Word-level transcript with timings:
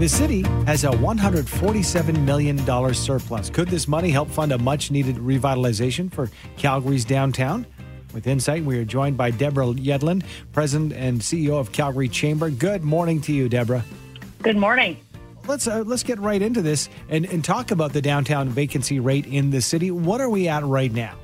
The 0.00 0.08
city 0.08 0.40
has 0.64 0.84
a 0.84 0.88
$147 0.88 2.24
million 2.24 2.94
surplus. 2.94 3.50
Could 3.50 3.68
this 3.68 3.86
money 3.86 4.08
help 4.08 4.30
fund 4.30 4.50
a 4.50 4.56
much 4.56 4.90
needed 4.90 5.16
revitalization 5.16 6.10
for 6.10 6.30
Calgary's 6.56 7.04
downtown? 7.04 7.66
With 8.14 8.26
insight, 8.26 8.64
we 8.64 8.78
are 8.78 8.84
joined 8.86 9.18
by 9.18 9.30
Deborah 9.30 9.66
Yedlin, 9.66 10.24
President 10.52 10.94
and 10.94 11.20
CEO 11.20 11.60
of 11.60 11.72
Calgary 11.72 12.08
Chamber. 12.08 12.48
Good 12.48 12.82
morning 12.82 13.20
to 13.20 13.32
you, 13.34 13.50
Deborah. 13.50 13.84
Good 14.42 14.56
morning. 14.56 14.96
Let's 15.50 15.66
uh, 15.66 15.82
let's 15.84 16.04
get 16.04 16.20
right 16.20 16.40
into 16.40 16.62
this 16.62 16.88
and, 17.08 17.24
and 17.24 17.44
talk 17.44 17.72
about 17.72 17.92
the 17.92 18.00
downtown 18.00 18.48
vacancy 18.48 19.00
rate 19.00 19.26
in 19.26 19.50
the 19.50 19.60
city. 19.60 19.90
What 19.90 20.20
are 20.20 20.30
we 20.30 20.46
at 20.46 20.62
right 20.62 20.92
now? 20.92 21.18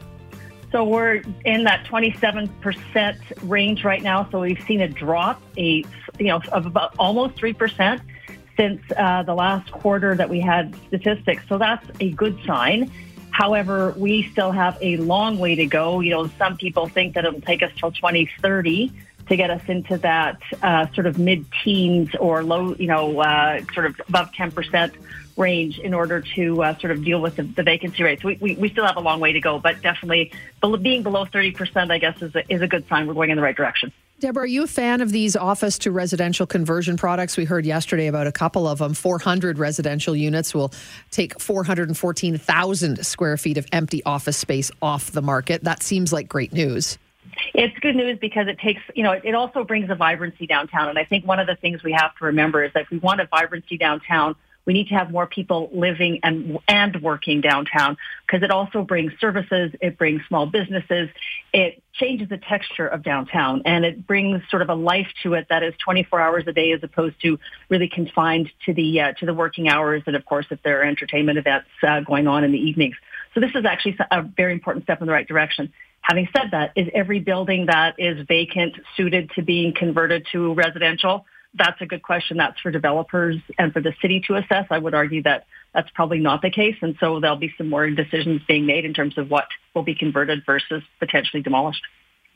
So 0.72 0.82
we're 0.82 1.22
in 1.44 1.62
that 1.62 1.86
27% 1.86 3.48
range 3.48 3.84
right 3.84 4.02
now. 4.02 4.28
So 4.32 4.40
we've 4.40 4.60
seen 4.66 4.80
a 4.80 4.88
drop, 4.88 5.40
a 5.56 5.84
you 6.18 6.26
know, 6.26 6.40
of 6.50 6.66
about 6.66 6.96
almost 6.98 7.36
three 7.36 7.52
percent 7.52 8.02
since 8.56 8.82
uh, 8.96 9.22
the 9.22 9.34
last 9.34 9.70
quarter 9.70 10.16
that 10.16 10.28
we 10.28 10.40
had 10.40 10.74
statistics. 10.88 11.44
So 11.48 11.56
that's 11.56 11.86
a 12.00 12.10
good 12.10 12.36
sign. 12.44 12.90
However, 13.30 13.94
we 13.96 14.24
still 14.32 14.50
have 14.50 14.76
a 14.80 14.96
long 14.96 15.38
way 15.38 15.54
to 15.54 15.66
go. 15.66 16.00
You 16.00 16.10
know, 16.10 16.26
some 16.36 16.56
people 16.56 16.88
think 16.88 17.14
that 17.14 17.24
it'll 17.24 17.40
take 17.42 17.62
us 17.62 17.70
till 17.78 17.92
2030 17.92 18.92
to 19.28 19.36
get 19.36 19.50
us 19.50 19.62
into 19.68 19.98
that 19.98 20.40
uh, 20.62 20.86
sort 20.92 21.06
of 21.06 21.18
mid-teens 21.18 22.10
or 22.18 22.42
low, 22.42 22.74
you 22.74 22.86
know, 22.86 23.20
uh, 23.20 23.60
sort 23.74 23.86
of 23.86 24.00
above 24.08 24.30
10% 24.32 24.92
range 25.36 25.78
in 25.78 25.92
order 25.92 26.20
to 26.34 26.62
uh, 26.62 26.78
sort 26.78 26.90
of 26.92 27.04
deal 27.04 27.20
with 27.20 27.36
the, 27.36 27.42
the 27.42 27.62
vacancy 27.62 28.02
rates. 28.02 28.24
We, 28.24 28.38
we, 28.40 28.54
we, 28.56 28.70
still 28.70 28.86
have 28.86 28.96
a 28.96 29.00
long 29.00 29.20
way 29.20 29.32
to 29.32 29.40
go, 29.40 29.58
but 29.58 29.82
definitely 29.82 30.32
being 30.82 31.02
below 31.02 31.26
30%, 31.26 31.90
I 31.90 31.98
guess, 31.98 32.20
is 32.22 32.34
a, 32.34 32.52
is 32.52 32.62
a 32.62 32.66
good 32.66 32.88
sign 32.88 33.06
we're 33.06 33.14
going 33.14 33.30
in 33.30 33.36
the 33.36 33.42
right 33.42 33.56
direction. 33.56 33.92
Deborah, 34.18 34.44
are 34.44 34.46
you 34.46 34.62
a 34.62 34.66
fan 34.66 35.02
of 35.02 35.12
these 35.12 35.36
office 35.36 35.78
to 35.80 35.90
residential 35.90 36.46
conversion 36.46 36.96
products? 36.96 37.36
We 37.36 37.44
heard 37.44 37.66
yesterday 37.66 38.06
about 38.06 38.26
a 38.26 38.32
couple 38.32 38.66
of 38.66 38.78
them. 38.78 38.94
400 38.94 39.58
residential 39.58 40.16
units 40.16 40.54
will 40.54 40.72
take 41.10 41.38
414,000 41.38 43.04
square 43.04 43.36
feet 43.36 43.58
of 43.58 43.66
empty 43.72 44.02
office 44.04 44.38
space 44.38 44.70
off 44.80 45.12
the 45.12 45.20
market. 45.20 45.64
That 45.64 45.82
seems 45.82 46.14
like 46.14 46.30
great 46.30 46.54
news. 46.54 46.96
It's 47.54 47.76
good 47.78 47.96
news 47.96 48.18
because 48.20 48.48
it 48.48 48.58
takes, 48.58 48.80
you 48.94 49.02
know, 49.02 49.12
it 49.12 49.34
also 49.34 49.64
brings 49.64 49.90
a 49.90 49.94
vibrancy 49.94 50.46
downtown. 50.46 50.88
And 50.88 50.98
I 50.98 51.04
think 51.04 51.26
one 51.26 51.40
of 51.40 51.46
the 51.46 51.56
things 51.56 51.82
we 51.82 51.92
have 51.92 52.14
to 52.16 52.24
remember 52.26 52.64
is 52.64 52.72
that 52.74 52.82
if 52.82 52.90
we 52.90 52.98
want 52.98 53.20
a 53.20 53.26
vibrancy 53.26 53.76
downtown, 53.76 54.36
we 54.66 54.72
need 54.72 54.88
to 54.88 54.94
have 54.94 55.10
more 55.10 55.26
people 55.26 55.70
living 55.72 56.20
and 56.22 56.58
and 56.68 57.00
working 57.00 57.40
downtown 57.40 57.96
because 58.26 58.42
it 58.42 58.50
also 58.50 58.82
brings 58.82 59.12
services, 59.20 59.70
it 59.80 59.96
brings 59.96 60.20
small 60.26 60.46
businesses, 60.46 61.08
it 61.54 61.82
changes 61.94 62.28
the 62.28 62.36
texture 62.36 62.86
of 62.86 63.02
downtown, 63.02 63.62
and 63.64 63.84
it 63.84 64.06
brings 64.06 64.42
sort 64.50 64.62
of 64.62 64.68
a 64.68 64.74
life 64.74 65.06
to 65.22 65.34
it 65.34 65.46
that 65.48 65.62
is 65.62 65.72
24 65.84 66.20
hours 66.20 66.44
a 66.46 66.52
day 66.52 66.72
as 66.72 66.82
opposed 66.82 67.20
to 67.22 67.38
really 67.68 67.88
confined 67.88 68.50
to 68.66 68.74
the 68.74 69.00
uh, 69.00 69.12
to 69.12 69.24
the 69.24 69.32
working 69.32 69.68
hours, 69.68 70.02
and 70.06 70.16
of 70.16 70.24
course 70.26 70.46
if 70.50 70.60
there 70.64 70.80
are 70.80 70.84
entertainment 70.84 71.38
events 71.38 71.68
uh, 71.84 72.00
going 72.00 72.26
on 72.26 72.44
in 72.44 72.52
the 72.52 72.58
evenings. 72.58 72.96
So 73.34 73.40
this 73.40 73.54
is 73.54 73.64
actually 73.64 73.98
a 74.10 74.22
very 74.22 74.52
important 74.52 74.84
step 74.84 75.00
in 75.00 75.06
the 75.06 75.12
right 75.12 75.28
direction. 75.28 75.72
Having 76.06 76.28
said 76.36 76.50
that, 76.52 76.72
is 76.76 76.88
every 76.94 77.18
building 77.18 77.66
that 77.66 77.96
is 77.98 78.24
vacant 78.28 78.76
suited 78.96 79.30
to 79.34 79.42
being 79.42 79.74
converted 79.74 80.26
to 80.32 80.54
residential? 80.54 81.26
that's 81.58 81.80
a 81.80 81.86
good 81.86 82.02
question. 82.02 82.36
That's 82.36 82.60
for 82.60 82.70
developers 82.70 83.36
and 83.58 83.72
for 83.72 83.80
the 83.80 83.92
city 84.02 84.22
to 84.26 84.36
assess. 84.36 84.66
I 84.70 84.78
would 84.78 84.94
argue 84.94 85.22
that 85.22 85.46
that's 85.74 85.90
probably 85.94 86.18
not 86.18 86.42
the 86.42 86.50
case. 86.50 86.76
And 86.80 86.96
so 87.00 87.20
there'll 87.20 87.36
be 87.36 87.52
some 87.56 87.68
more 87.68 87.88
decisions 87.88 88.42
being 88.46 88.66
made 88.66 88.84
in 88.84 88.94
terms 88.94 89.16
of 89.18 89.30
what 89.30 89.46
will 89.74 89.82
be 89.82 89.94
converted 89.94 90.42
versus 90.44 90.82
potentially 90.98 91.42
demolished 91.42 91.82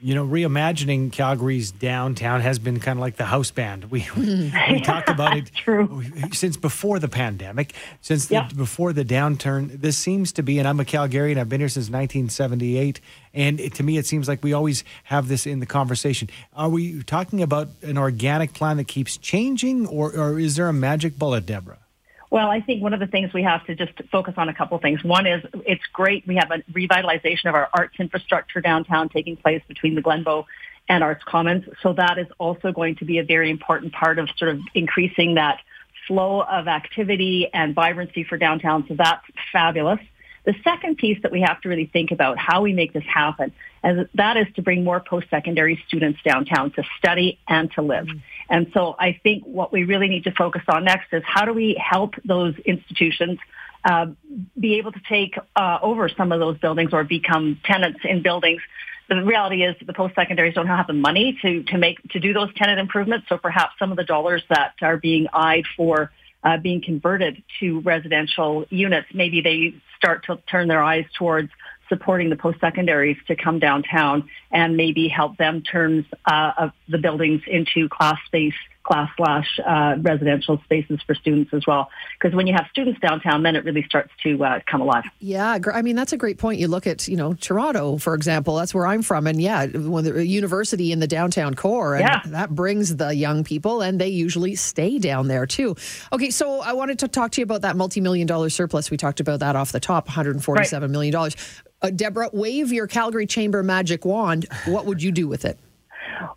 you 0.03 0.15
know, 0.15 0.27
reimagining 0.27 1.13
Calgary's 1.13 1.71
downtown 1.71 2.41
has 2.41 2.59
been 2.59 2.81
kind 2.81 2.99
of 2.99 3.01
like 3.01 3.17
the 3.17 3.27
house 3.27 3.51
band. 3.51 3.91
We 3.91 4.07
we, 4.17 4.53
we 4.71 4.81
talked 4.85 5.11
about 5.11 5.37
it 5.37 5.51
True. 5.55 6.03
since 6.33 6.57
before 6.57 6.99
the 6.99 7.09
pandemic, 7.09 7.75
since 8.01 8.27
the, 8.27 8.51
before 8.57 8.93
the 8.93 9.05
downturn. 9.05 9.81
This 9.81 9.99
seems 9.99 10.33
to 10.33 10.43
be, 10.43 10.59
and 10.59 10.67
I'm 10.67 10.81
a 10.81 10.85
Calgarian. 10.85 11.39
I've 11.39 11.49
been 11.49 11.61
here 11.61 11.69
since 11.69 11.87
1978, 11.87 13.01
and 13.35 13.61
it, 13.61 13.75
to 13.75 13.83
me, 13.83 13.99
it 13.99 14.07
seems 14.07 14.27
like 14.27 14.43
we 14.43 14.55
always 14.55 14.85
have 15.05 15.29
this 15.29 15.47
in 15.47 15.61
the 15.61 15.67
conversation. 15.67 16.31
Are 16.55 16.71
we 16.71 17.03
talking 17.03 17.43
about 17.43 17.69
an 17.83 17.99
organic 17.99 18.55
plan 18.55 18.79
that 18.79 18.89
keeps 18.89 19.19
changing, 19.19 19.87
or, 19.87 20.17
or 20.17 20.39
is 20.39 20.57
there 20.57 20.69
a 20.69 20.73
magic 20.73 21.19
bullet, 21.19 21.45
Deborah? 21.45 21.79
Well, 22.31 22.49
I 22.49 22.61
think 22.61 22.81
one 22.81 22.95
of 22.95 23.01
the 23.01 23.09
things 23.09 23.33
we 23.35 23.43
have 23.43 23.67
to 23.67 23.75
just 23.75 23.93
focus 24.13 24.35
on 24.37 24.49
a 24.49 24.55
couple 24.55 24.77
of 24.77 24.83
things. 24.83 25.03
One 25.03 25.27
is 25.27 25.43
it's 25.67 25.83
great 25.93 26.27
we 26.29 26.37
have 26.37 26.51
a 26.53 26.59
revitalization 26.73 27.47
of 27.47 27.55
our 27.57 27.69
arts 27.75 27.97
infrastructure 27.99 28.61
downtown 28.61 29.09
taking 29.09 29.37
place 29.37 29.63
between 29.67 29.97
the 29.97 30.03
Glenbow 30.03 30.45
and 30.89 31.03
Arts 31.03 31.25
Commons. 31.27 31.65
So 31.83 31.93
that 31.95 32.19
is 32.19 32.29
also 32.39 32.71
going 32.73 32.97
to 32.97 33.05
be 33.05 33.19
a 33.19 33.25
very 33.25 33.51
important 33.51 33.93
part 33.93 34.21
of 34.21 34.29
sort 34.39 34.53
of 34.53 34.61
increasing 34.75 35.35
that 35.35 35.61
flow 36.07 36.43
of 36.43 36.69
activity 36.69 37.49
and 37.53 37.75
vibrancy 37.75 38.25
for 38.25 38.37
downtown. 38.37 38.85
So 38.89 38.95
that's 38.95 39.25
fabulous. 39.53 40.01
The 40.45 40.55
second 40.65 40.97
piece 40.97 41.19
that 41.23 41.33
we 41.33 41.43
have 41.43 41.61
to 41.63 41.69
really 41.69 41.87
think 41.87 42.13
about 42.13 42.39
how 42.39 42.63
we 42.63 42.73
make 42.73 42.93
this 42.93 43.05
happen, 43.05 43.53
and 43.83 44.09
that 44.15 44.37
is 44.37 44.47
to 44.57 44.63
bring 44.63 44.85
more 44.85 44.99
post-secondary 44.99 45.83
students 45.87 46.21
downtown 46.25 46.71
to 46.73 46.83
study 46.99 47.39
and 47.47 47.71
to 47.73 47.83
live. 47.83 48.07
Mm. 48.07 48.23
And 48.51 48.71
so 48.75 48.97
I 48.99 49.19
think 49.23 49.45
what 49.45 49.73
we 49.73 49.85
really 49.85 50.09
need 50.09 50.25
to 50.25 50.33
focus 50.33 50.63
on 50.69 50.85
next 50.85 51.13
is 51.13 51.23
how 51.25 51.45
do 51.45 51.53
we 51.53 51.81
help 51.81 52.15
those 52.25 52.55
institutions 52.67 53.39
uh, 53.85 54.07
be 54.59 54.75
able 54.75 54.93
to 54.93 55.01
take 55.09 55.39
uh, 55.57 55.79
over 55.81 56.09
some 56.09 56.33
of 56.33 56.41
those 56.41 56.59
buildings 56.59 56.93
or 56.93 57.05
become 57.05 57.59
tenants 57.65 58.01
in 58.05 58.23
buildings. 58.23 58.61
The 59.09 59.23
reality 59.25 59.63
is 59.63 59.75
the 59.85 59.93
post-secondaries 59.93 60.55
don't 60.55 60.67
have 60.67 60.87
the 60.87 60.93
money 60.93 61.39
to, 61.43 61.63
to 61.65 61.79
make 61.79 62.03
to 62.11 62.21
do 62.21 62.33
those 62.33 62.53
tenant 62.55 62.79
improvements. 62.79 63.29
So 63.29 63.39
perhaps 63.39 63.73
some 63.79 63.91
of 63.91 63.97
the 63.97 64.05
dollars 64.05 64.43
that 64.51 64.75
are 64.83 64.99
being 64.99 65.29
eyed 65.33 65.65
for 65.77 66.13
uh, 66.45 66.59
being 66.59 66.83
converted 66.83 67.43
to 67.61 67.81
residential 67.81 68.67
units, 68.71 69.09
maybe 69.15 69.41
they 69.41 69.75
start 69.97 70.27
to 70.27 70.37
turn 70.51 70.69
their 70.69 70.83
eyes 70.83 71.05
towards 71.17 71.51
supporting 71.91 72.31
the 72.31 72.37
post-secondaries 72.37 73.19
to 73.27 73.37
come 73.37 73.59
downtown 73.59 74.31
and 74.51 74.79
maybe 74.79 75.09
help 75.09 75.37
them 75.37 75.63
turn 75.63 76.07
uh, 76.25 76.71
the 76.89 76.97
buildings 76.97 77.43
into 77.47 77.91
class 77.91 78.17
space 78.25 78.55
class 78.83 79.11
slash 79.17 79.61
uh, 79.65 79.95
residential 80.01 80.61
spaces 80.65 81.01
for 81.07 81.15
students 81.15 81.53
as 81.53 81.67
well. 81.67 81.91
Because 82.19 82.35
when 82.35 82.47
you 82.47 82.55
have 82.55 82.67
students 82.71 82.99
downtown, 83.01 83.43
then 83.43 83.55
it 83.55 83.65
really 83.65 83.85
starts 83.85 84.11
to 84.23 84.43
uh, 84.43 84.61
come 84.67 84.81
alive. 84.81 85.05
Yeah, 85.21 85.59
I 85.73 85.83
mean 85.83 85.97
that's 85.97 86.13
a 86.13 86.17
great 86.17 86.39
point. 86.39 86.59
You 86.59 86.69
look 86.69 86.87
at 86.87 87.07
you 87.07 87.17
know 87.17 87.35
Toronto, 87.35 87.99
for 87.99 88.15
example. 88.15 88.57
That's 88.57 88.75
where 88.75 88.87
I'm 88.87 89.03
from, 89.03 89.27
and 89.27 89.41
yeah, 89.41 89.67
when 89.67 90.05
the 90.05 90.27
university 90.27 90.93
in 90.93 90.99
the 90.99 91.07
downtown 91.07 91.55
core, 91.55 91.95
and 91.95 92.03
yeah. 92.03 92.21
that 92.27 92.51
brings 92.51 92.97
the 92.97 93.15
young 93.15 93.45
people, 93.45 93.81
and 93.81 94.01
they 94.01 94.09
usually 94.09 94.55
stay 94.57 94.99
down 94.99 95.29
there 95.29 95.47
too. 95.47 95.77
Okay, 96.13 96.31
so 96.31 96.61
I 96.61 96.73
wanted 96.73 96.99
to 97.01 97.09
talk 97.09 97.33
to 97.33 97.41
you 97.41 97.45
about 97.45 97.63
that 97.63 97.77
multi-million 97.77 98.27
dollar 98.27 98.51
surplus. 98.51 98.91
We 98.91 98.97
talked 98.97 99.21
about 99.21 99.41
that 99.41 99.57
off 99.57 99.73
the 99.73 99.81
top, 99.81 100.07
147 100.07 100.83
right. 100.83 100.91
million 100.91 101.13
dollars. 101.13 101.37
Uh, 101.83 101.91
Deborah, 101.91 102.31
wave 102.33 102.73
your 102.73 102.87
Calgary 102.87 103.27
Chamber 103.27 103.63
magic 103.63 104.05
wand. 104.05 104.47
What 104.67 104.87
would 104.87 105.03
you 105.03 105.13
do 105.13 105.27
with 105.27 105.45
it? 105.45 105.59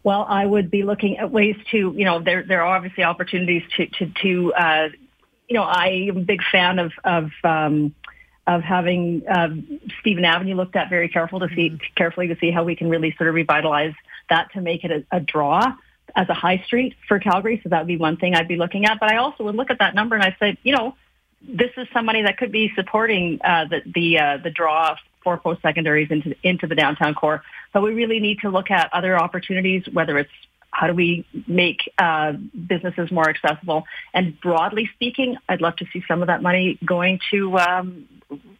Well, 0.03 0.25
I 0.27 0.45
would 0.45 0.71
be 0.71 0.83
looking 0.83 1.17
at 1.17 1.31
ways 1.31 1.55
to, 1.71 1.77
you 1.77 2.05
know, 2.05 2.21
there 2.21 2.43
there 2.43 2.61
are 2.61 2.75
obviously 2.75 3.03
opportunities 3.03 3.63
to 3.75 3.87
to 3.87 4.11
to, 4.21 4.53
uh, 4.53 4.89
you 5.49 5.55
know, 5.55 5.63
I 5.63 6.07
am 6.09 6.17
a 6.17 6.21
big 6.21 6.41
fan 6.51 6.79
of 6.79 6.93
of 7.03 7.31
um, 7.43 7.93
of 8.47 8.61
having 8.61 9.23
uh, 9.27 9.49
Stephen 9.99 10.25
Avenue 10.25 10.55
looked 10.55 10.75
at 10.75 10.89
very 10.89 11.09
careful 11.09 11.39
to 11.39 11.49
see 11.49 11.69
mm-hmm. 11.69 11.77
carefully 11.95 12.27
to 12.27 12.37
see 12.39 12.51
how 12.51 12.63
we 12.63 12.75
can 12.75 12.89
really 12.89 13.13
sort 13.17 13.29
of 13.29 13.35
revitalize 13.35 13.93
that 14.29 14.51
to 14.53 14.61
make 14.61 14.83
it 14.83 14.91
a, 14.91 15.17
a 15.17 15.19
draw 15.19 15.73
as 16.15 16.29
a 16.29 16.33
high 16.33 16.61
street 16.65 16.95
for 17.07 17.19
Calgary. 17.19 17.59
So 17.63 17.69
that 17.69 17.79
would 17.79 17.87
be 17.87 17.97
one 17.97 18.17
thing 18.17 18.35
I'd 18.35 18.47
be 18.47 18.57
looking 18.57 18.85
at. 18.85 18.99
But 18.99 19.11
I 19.11 19.17
also 19.17 19.43
would 19.45 19.55
look 19.55 19.69
at 19.69 19.79
that 19.79 19.95
number 19.95 20.15
and 20.15 20.23
I 20.23 20.35
say, 20.39 20.57
you 20.63 20.73
know, 20.73 20.95
this 21.41 21.71
is 21.75 21.87
somebody 21.93 22.21
that 22.21 22.37
could 22.37 22.51
be 22.51 22.71
supporting 22.75 23.39
uh, 23.43 23.65
the 23.65 23.81
the 23.85 24.19
uh, 24.19 24.37
the 24.37 24.49
draw 24.49 24.95
for 25.23 25.37
post 25.37 25.61
secondaries 25.61 26.09
into 26.11 26.35
into 26.43 26.67
the 26.67 26.75
downtown 26.75 27.13
core. 27.13 27.43
But 27.73 27.81
we 27.81 27.93
really 27.93 28.19
need 28.19 28.39
to 28.39 28.49
look 28.49 28.71
at 28.71 28.91
other 28.93 29.17
opportunities, 29.17 29.83
whether 29.91 30.17
it's 30.17 30.31
how 30.71 30.87
do 30.87 30.93
we 30.93 31.25
make 31.47 31.81
uh, 31.99 32.33
businesses 32.67 33.11
more 33.11 33.29
accessible? 33.29 33.83
And 34.13 34.39
broadly 34.41 34.89
speaking, 34.95 35.37
I'd 35.47 35.61
love 35.61 35.75
to 35.77 35.85
see 35.93 36.03
some 36.07 36.21
of 36.21 36.27
that 36.27 36.41
money 36.41 36.79
going 36.83 37.19
to 37.31 37.57
um, 37.59 38.07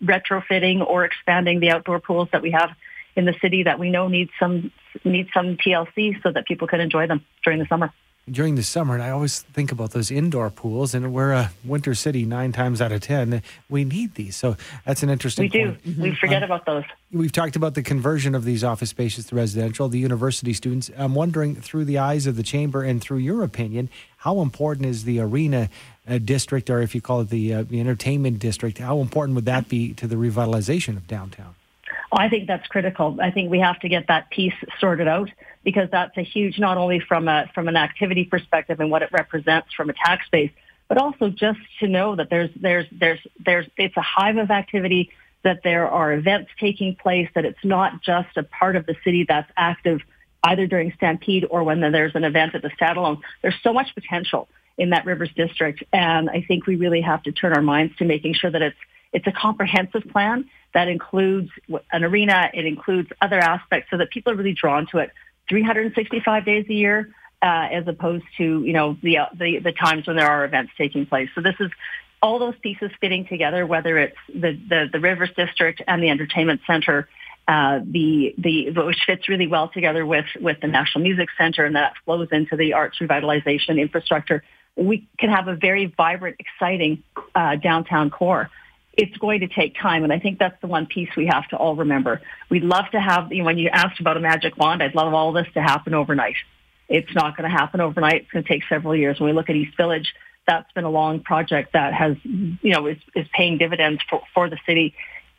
retrofitting 0.04 0.86
or 0.86 1.06
expanding 1.06 1.60
the 1.60 1.72
outdoor 1.72 2.00
pools 2.00 2.30
that 2.32 2.44
we 2.44 2.52
have 2.52 2.70
in 3.16 3.26
the 3.26 3.34
city 3.42 3.64
that 3.64 3.80
we 3.80 3.90
know 3.90 4.08
need 4.08 4.30
some 4.40 4.72
need 5.04 5.28
some 5.34 5.58
TLC 5.58 6.22
so 6.22 6.32
that 6.32 6.46
people 6.46 6.68
can 6.68 6.80
enjoy 6.80 7.08
them 7.08 7.26
during 7.44 7.60
the 7.60 7.68
summer 7.68 7.92
during 8.30 8.56
the 8.56 8.64
summer, 8.64 8.94
and 8.94 9.04
I 9.04 9.10
always 9.10 9.42
think 9.42 9.72
about 9.72 9.92
those 9.92 10.10
indoor 10.10 10.50
pools, 10.50 10.94
and 10.94 11.14
we're 11.14 11.34
a 11.34 11.52
winter 11.66 11.94
city 11.94 12.25
nine 12.25 12.54
times 12.54 12.81
out 12.81 12.92
of 12.92 13.02
10. 13.02 13.42
We 13.70 13.84
need 13.84 14.16
these. 14.16 14.38
So 14.38 14.56
that's 14.86 15.04
an 15.04 15.10
interesting 15.10 15.44
We 15.44 15.50
do. 15.50 15.72
Mm-hmm. 15.72 16.02
We 16.02 16.16
forget 16.16 16.42
um, 16.42 16.44
about 16.44 16.66
those. 16.66 16.84
We've 17.12 17.31
talked 17.31 17.58
about 17.58 17.74
the 17.74 17.84
conversion 17.84 18.34
of 18.34 18.46
these 18.46 18.64
office 18.64 18.92
spaces 18.92 19.25
to 19.28 19.36
residential, 19.36 19.90
the 19.90 20.00
university 20.00 20.54
students. 20.54 20.90
I'm 20.98 21.16
wondering, 21.16 21.56
through 21.56 21.86
the 21.86 21.98
eyes 21.98 22.25
of 22.25 22.38
the 22.38 22.44
chamber 22.44 22.81
and 22.81 23.02
through 23.02 23.18
your 23.18 23.44
opinion, 23.44 23.90
how 24.18 24.40
important 24.40 24.86
is 24.88 25.04
the 25.04 25.20
arena 25.20 25.70
uh, 26.08 26.18
district, 26.18 26.70
or 26.70 26.81
if 26.81 26.96
you 26.96 27.02
call 27.02 27.22
it 27.22 27.30
the, 27.30 27.54
uh, 27.54 27.64
the 27.64 27.81
entertainment 27.81 28.40
district, 28.40 28.78
how 28.78 29.00
important 29.00 29.36
would 29.36 29.46
that 29.46 29.68
be 29.68 29.94
to 29.96 30.08
the 30.08 30.16
revitalization 30.16 30.96
of 30.96 31.08
downtown? 31.08 31.56
I 32.14 32.30
think 32.30 32.48
that's 32.48 32.68
critical. 32.68 33.18
I 33.22 33.31
think 33.31 33.52
we 33.52 33.60
have 33.60 33.80
to 33.80 33.90
get 33.90 34.08
that 34.08 34.30
piece 34.30 34.54
sorted 34.80 35.08
out 35.08 35.30
because 35.63 35.89
that's 35.92 36.18
a 36.18 36.21
huge, 36.21 36.60
not 36.60 36.77
only 36.77 37.00
from 37.00 37.27
a 37.27 37.50
from 37.54 37.68
an 37.68 37.75
activity 37.75 38.25
perspective 38.25 38.80
and 38.80 38.92
what 38.92 39.01
it 39.01 39.10
represents 39.12 39.74
from 39.74 39.89
a 39.89 39.94
tax 39.94 40.25
base, 40.31 40.51
but 40.88 40.98
also 40.98 41.30
just 41.30 41.60
to 41.80 41.88
know 41.88 42.15
that 42.15 42.30
there's 42.30 42.50
there's 42.56 42.86
there's 42.92 43.19
there's 43.44 43.68
it's 43.77 43.98
a 43.98 44.01
hive 44.01 44.38
of 44.38 44.51
activity, 44.51 45.12
that 45.44 45.62
there 45.63 45.89
are 45.89 46.13
events 46.13 46.51
taking 46.60 46.95
place, 46.95 47.30
that 47.36 47.45
it's 47.45 47.63
not 47.63 48.01
just 48.01 48.36
a 48.38 48.44
part 48.44 48.75
of 48.75 48.86
the 48.86 48.95
city 49.04 49.25
that's 49.27 49.50
active 49.57 50.01
either 50.44 50.68
during 50.68 50.92
Stampede 50.94 51.45
or 51.50 51.63
when 51.63 51.80
there's 51.80 52.15
an 52.15 52.25
event 52.25 52.54
at 52.54 52.62
the 52.62 52.69
Saddledome. 52.81 53.21
There's 53.42 53.56
so 53.63 53.71
much 53.71 53.95
potential 53.95 54.50
in 54.77 54.89
that 54.89 55.06
Rivers 55.06 55.30
district, 55.36 55.83
and 55.94 56.30
I 56.30 56.44
think 56.48 56.68
we 56.68 56.75
really 56.75 57.01
have 57.01 57.24
to 57.24 57.31
turn 57.31 57.54
our 57.54 57.62
minds 57.62 57.95
to 57.98 58.06
making 58.06 58.33
sure 58.33 58.51
that 58.51 58.62
it's 58.62 58.77
it's 59.13 59.27
a 59.27 59.31
comprehensive 59.31 60.04
plan 60.12 60.50
that 60.74 60.88
includes 60.88 61.51
an 61.92 62.04
arena, 62.04 62.50
it 62.51 62.65
includes 62.65 63.10
other 63.21 63.38
aspects, 63.38 63.92
so 63.92 63.98
that 63.98 64.10
people 64.10 64.33
are 64.33 64.36
really 64.36 64.54
drawn 64.54 64.88
to 64.88 64.98
it. 64.98 65.12
365 65.50 66.45
days 66.45 66.66
a 66.69 66.74
year, 66.74 67.10
uh, 67.42 67.68
as 67.72 67.88
opposed 67.88 68.25
to 68.38 68.63
you 68.63 68.74
know 68.74 68.98
the, 69.01 69.18
the 69.38 69.60
the 69.60 69.72
times 69.72 70.07
when 70.07 70.16
there 70.16 70.30
are 70.30 70.45
events 70.45 70.72
taking 70.78 71.06
place. 71.06 71.30
So 71.36 71.42
this 71.42 71.56
is 71.60 71.72
all 72.22 72.40
those 72.40 72.56
pieces 72.62 72.90
fitting 73.01 73.28
together, 73.28 73.66
whether 73.66 73.98
it's 73.98 74.18
the 74.30 74.54
the, 74.69 74.90
the 74.92 75.00
Rivers 75.00 75.31
District 75.36 75.81
and 75.86 76.01
the 76.01 76.10
Entertainment 76.10 76.62
Center. 76.66 77.07
Uh, 77.45 77.80
the 77.86 78.34
the 78.38 78.72
which 78.72 79.04
fits 79.06 79.28
really 79.28 79.48
well 79.48 79.68
together 79.68 80.06
with 80.06 80.25
with 80.40 80.62
the 80.62 80.68
National 80.68 81.04
Music 81.04 81.28
Center, 81.38 81.66
and 81.66 81.75
that 81.75 81.94
flows 82.06 82.30
into 82.31 82.56
the 82.56 82.72
arts 82.74 83.00
revitalization 83.01 83.81
infrastructure. 83.81 84.44
We 84.78 85.10
can 85.19 85.30
have 85.30 85.50
a 85.50 85.56
very 85.56 85.86
vibrant, 85.86 86.38
exciting 86.39 87.04
uh, 87.36 87.57
downtown 87.57 88.10
core 88.10 88.50
it's 88.95 89.18
going 89.18 89.40
to 89.40 89.48
take 89.48 89.75
time. 89.75 90.04
And 90.04 90.13
I 90.13 90.19
think 90.19 90.40
that's 90.40 90.60
the 90.62 90.68
one 90.68 90.86
piece 90.86 91.10
we 91.18 91.25
have 91.28 91.48
to 91.50 91.57
all 91.57 91.75
remember. 91.75 92.22
We'd 92.50 92.63
love 92.63 92.86
to 92.92 93.00
have, 93.00 93.31
you 93.31 93.40
know, 93.40 93.45
when 93.45 93.57
you 93.57 93.69
asked 93.69 94.00
about 94.00 94.18
a 94.18 94.19
magic 94.19 94.57
wand, 94.57 94.84
I'd 94.84 94.95
love 94.95 95.13
all 95.13 95.31
this 95.31 95.48
to 95.56 95.62
happen 95.62 95.94
overnight. 95.94 96.36
It's 96.90 97.13
not 97.16 97.36
going 97.36 97.50
to 97.50 97.56
happen 97.56 97.81
overnight. 97.81 98.24
It's 98.24 98.31
going 98.31 98.44
to 98.44 98.50
take 98.50 98.63
several 98.69 98.95
years. 98.95 99.19
When 99.19 99.30
we 99.30 99.36
look 99.36 99.50
at 99.50 99.56
East 99.56 99.75
Village, 99.78 100.13
that's 100.45 100.72
been 100.74 100.84
a 100.84 100.90
long 100.90 101.22
project 101.22 101.74
that 101.74 101.94
has, 101.94 102.18
you 102.24 102.74
know, 102.74 102.86
is, 102.88 102.98
is 103.16 103.25
paying 103.34 103.57
dividends 103.57 104.01
for, 104.10 104.22
for 104.34 104.50
the 104.50 104.60
city 104.66 104.94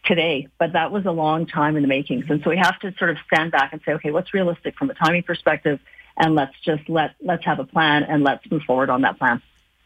today. 0.04 0.48
But 0.58 0.72
that 0.72 0.90
was 0.90 1.06
a 1.06 1.12
long 1.12 1.46
time 1.46 1.76
in 1.76 1.82
the 1.82 1.88
makings. 1.88 2.24
And 2.28 2.42
so 2.42 2.50
we 2.50 2.56
have 2.56 2.78
to 2.80 2.92
sort 2.98 3.10
of 3.10 3.18
stand 3.26 3.52
back 3.52 3.72
and 3.72 3.80
say, 3.84 3.92
okay, 3.92 4.10
what's 4.10 4.34
realistic 4.34 4.76
from 4.76 4.90
a 4.90 4.94
timing 4.94 5.22
perspective? 5.22 5.78
And 6.16 6.34
let's 6.34 6.54
just 6.64 6.88
let, 6.88 7.14
let's 7.20 7.44
have 7.44 7.58
a 7.60 7.64
plan 7.64 8.02
and 8.02 8.24
let's 8.24 8.50
move 8.50 8.62
forward 8.62 8.90
on 8.90 9.02
that 9.02 9.18
plan. 9.18 9.42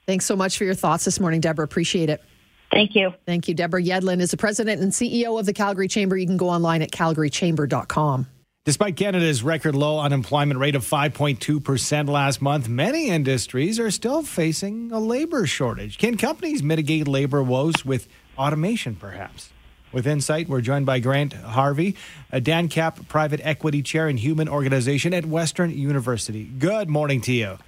Thanks 0.06 0.24
so 0.24 0.36
much 0.36 0.56
for 0.56 0.64
your 0.64 0.74
thoughts 0.74 1.04
this 1.04 1.20
morning, 1.20 1.40
Deborah. 1.40 1.64
Appreciate 1.64 2.08
it. 2.08 2.22
Thank 2.70 2.94
you. 2.94 3.14
Thank 3.26 3.48
you. 3.48 3.54
Deborah 3.54 3.82
Yedlin 3.82 4.20
is 4.20 4.30
the 4.30 4.36
president 4.36 4.82
and 4.82 4.92
CEO 4.92 5.38
of 5.38 5.46
the 5.46 5.52
Calgary 5.52 5.88
Chamber. 5.88 6.16
You 6.16 6.26
can 6.26 6.36
go 6.36 6.48
online 6.48 6.82
at 6.82 6.90
calgarychamber.com. 6.90 8.26
Despite 8.64 8.96
Canada's 8.96 9.42
record 9.42 9.74
low 9.74 9.98
unemployment 9.98 10.60
rate 10.60 10.74
of 10.74 10.84
5.2% 10.84 12.08
last 12.08 12.42
month, 12.42 12.68
many 12.68 13.08
industries 13.08 13.80
are 13.80 13.90
still 13.90 14.22
facing 14.22 14.92
a 14.92 14.98
labor 14.98 15.46
shortage. 15.46 15.96
Can 15.96 16.18
companies 16.18 16.62
mitigate 16.62 17.08
labor 17.08 17.42
woes 17.42 17.86
with 17.86 18.08
automation, 18.36 18.94
perhaps? 18.94 19.50
With 19.90 20.06
Insight, 20.06 20.50
we're 20.50 20.60
joined 20.60 20.84
by 20.84 20.98
Grant 20.98 21.32
Harvey, 21.32 21.96
a 22.30 22.42
Dancap 22.42 23.08
private 23.08 23.40
equity 23.42 23.80
chair 23.82 24.06
and 24.06 24.18
human 24.18 24.46
organization 24.46 25.14
at 25.14 25.24
Western 25.24 25.70
University. 25.70 26.44
Good 26.44 26.90
morning 26.90 27.22
to 27.22 27.32
you. 27.32 27.58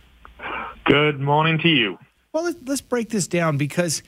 Good 0.85 1.19
morning 1.19 1.59
to 1.61 1.69
you. 1.69 1.99
Well, 2.35 2.53
let's 2.67 2.83
break 2.83 3.09
this 3.09 3.27
down 3.27 3.57
because 3.57 4.03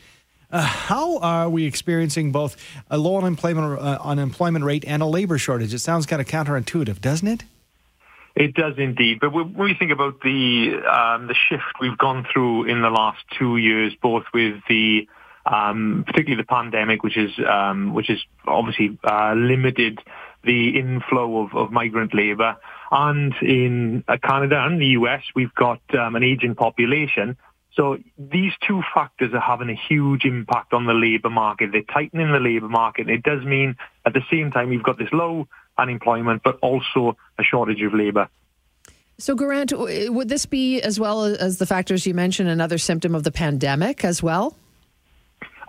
uh, 0.53 0.61
how 0.61 1.19
are 1.19 1.49
we 1.49 1.65
experiencing 1.65 2.31
both 2.31 2.57
a 2.91 2.99
low 2.99 3.19
unemployment 3.19 3.81
uh, 3.81 3.99
unemployment 4.03 4.65
rate 4.65 4.85
and 4.87 5.03
a 5.03 5.07
labor 5.07 5.39
shortage? 5.39 5.73
It 5.73 5.81
sounds 5.81 6.07
kind 6.07 6.21
of 6.21 6.29
counterintuitive, 6.29 7.01
doesn't 7.01 7.27
it? 7.27 7.45
It 8.35 8.55
does 8.55 8.75
indeed. 8.79 9.19
But 9.21 9.33
when 9.33 9.55
we 9.55 9.75
think 9.75 9.91
about 9.91 10.21
the 10.21 10.75
um, 10.87 11.27
the 11.27 11.35
shift 11.35 11.65
we've 11.81 11.99
gone 11.99 12.27
through 12.33 12.65
in 12.65 12.83
the 12.83 12.91
last 12.91 13.19
two 13.39 13.57
years, 13.57 13.95
both 14.01 14.25
with 14.33 14.57
the 14.69 15.09
um, 15.45 16.05
particularly 16.07 16.43
the 16.43 16.47
pandemic, 16.47 17.03
which 17.03 17.17
is 17.17 17.31
um, 17.47 17.95
which 17.95 18.11
is 18.11 18.21
obviously 18.47 18.99
uh, 19.05 19.35
limited 19.35 19.99
the 20.45 20.79
inflow 20.79 21.45
of, 21.45 21.55
of 21.55 21.71
migrant 21.71 22.15
labour, 22.15 22.57
and 22.91 23.35
in 23.43 24.05
uh, 24.09 24.17
Canada 24.23 24.65
and 24.65 24.81
the 24.81 24.89
US, 24.99 25.23
we've 25.35 25.55
got 25.55 25.81
um, 25.95 26.17
an 26.17 26.23
aging 26.23 26.55
population 26.55 27.37
so 27.75 27.99
these 28.19 28.53
two 28.67 28.83
factors 28.95 29.33
are 29.33 29.41
having 29.41 29.71
a 29.71 29.81
huge 29.89 30.25
impact 30.25 30.73
on 30.75 30.87
the 30.87 30.93
labour 30.93 31.31
market. 31.31 31.73
They're 31.73 31.83
tightening 31.83 32.31
the 32.31 32.39
labour 32.39 32.69
market. 32.69 33.09
It 33.09 33.23
does 33.23 33.45
mean 33.45 33.77
at 34.05 34.13
the 34.13 34.23
same 34.31 34.51
time 34.51 34.73
you've 34.73 34.83
got 34.83 34.99
this 34.99 35.09
low 35.13 35.49
unemployment, 35.79 36.43
but 36.43 36.59
also 36.61 37.17
a 37.39 37.43
shortage 37.43 37.81
of 37.83 37.95
labour. 37.95 38.29
So, 39.19 39.35
Grant, 39.35 39.73
would 39.77 40.29
this 40.29 40.47
be, 40.47 40.81
as 40.81 40.99
well 40.99 41.25
as 41.25 41.59
the 41.59 41.67
factors 41.67 42.07
you 42.07 42.15
mentioned, 42.15 42.49
another 42.49 42.79
symptom 42.79 43.15
of 43.15 43.23
the 43.23 43.31
pandemic 43.31 44.05
as 44.05 44.23
well? 44.23 44.57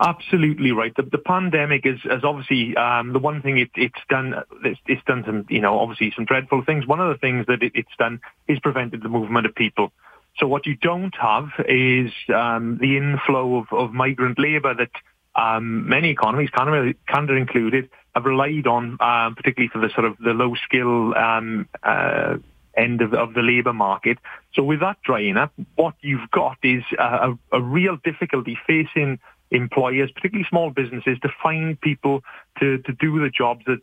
Absolutely 0.00 0.72
right. 0.72 0.94
The, 0.96 1.02
the 1.02 1.18
pandemic 1.18 1.86
is, 1.86 2.00
is 2.04 2.24
obviously 2.24 2.76
um, 2.76 3.12
the 3.12 3.18
one 3.18 3.42
thing 3.42 3.58
it, 3.58 3.70
it's 3.76 4.00
done. 4.08 4.34
It's, 4.64 4.80
it's, 4.86 5.04
done 5.04 5.22
some, 5.24 5.46
you 5.48 5.60
know, 5.60 5.78
obviously 5.78 6.12
some 6.16 6.24
dreadful 6.24 6.64
things. 6.64 6.86
One 6.86 7.00
of 7.00 7.08
the 7.08 7.18
things 7.18 7.46
that 7.46 7.62
it, 7.62 7.72
it's 7.74 7.94
done 7.96 8.20
is 8.48 8.58
prevented 8.58 9.02
the 9.02 9.08
movement 9.08 9.46
of 9.46 9.54
people. 9.54 9.92
So 10.38 10.48
what 10.48 10.66
you 10.66 10.76
don't 10.76 11.14
have 11.16 11.48
is 11.68 12.10
um, 12.34 12.78
the 12.80 12.96
inflow 12.96 13.58
of, 13.58 13.66
of 13.72 13.92
migrant 13.92 14.38
labour 14.38 14.74
that 14.74 14.90
um, 15.36 15.88
many 15.88 16.10
economies, 16.10 16.50
Canada, 16.50 16.94
Canada, 17.06 17.34
included, 17.34 17.90
have 18.14 18.24
relied 18.24 18.66
on, 18.66 18.96
um, 19.00 19.34
particularly 19.34 19.68
for 19.68 19.80
the 19.80 19.90
sort 19.90 20.06
of 20.06 20.16
the 20.18 20.32
low 20.32 20.54
skill 20.54 21.16
um, 21.16 21.68
uh, 21.82 22.36
end 22.76 23.00
of, 23.00 23.14
of 23.14 23.34
the 23.34 23.42
labour 23.42 23.72
market. 23.72 24.18
So 24.54 24.62
with 24.62 24.80
that 24.80 24.96
drying 25.02 25.36
up, 25.36 25.52
what 25.76 25.94
you've 26.00 26.30
got 26.30 26.58
is 26.62 26.82
a, 26.98 27.34
a, 27.52 27.60
real 27.60 27.96
difficulty 28.02 28.58
facing 28.66 29.18
employers, 29.50 30.10
particularly 30.10 30.46
small 30.48 30.70
businesses, 30.70 31.18
to 31.20 31.28
find 31.42 31.80
people 31.80 32.22
to, 32.60 32.78
to 32.78 32.92
do 32.92 33.20
the 33.20 33.30
jobs 33.30 33.64
that 33.66 33.78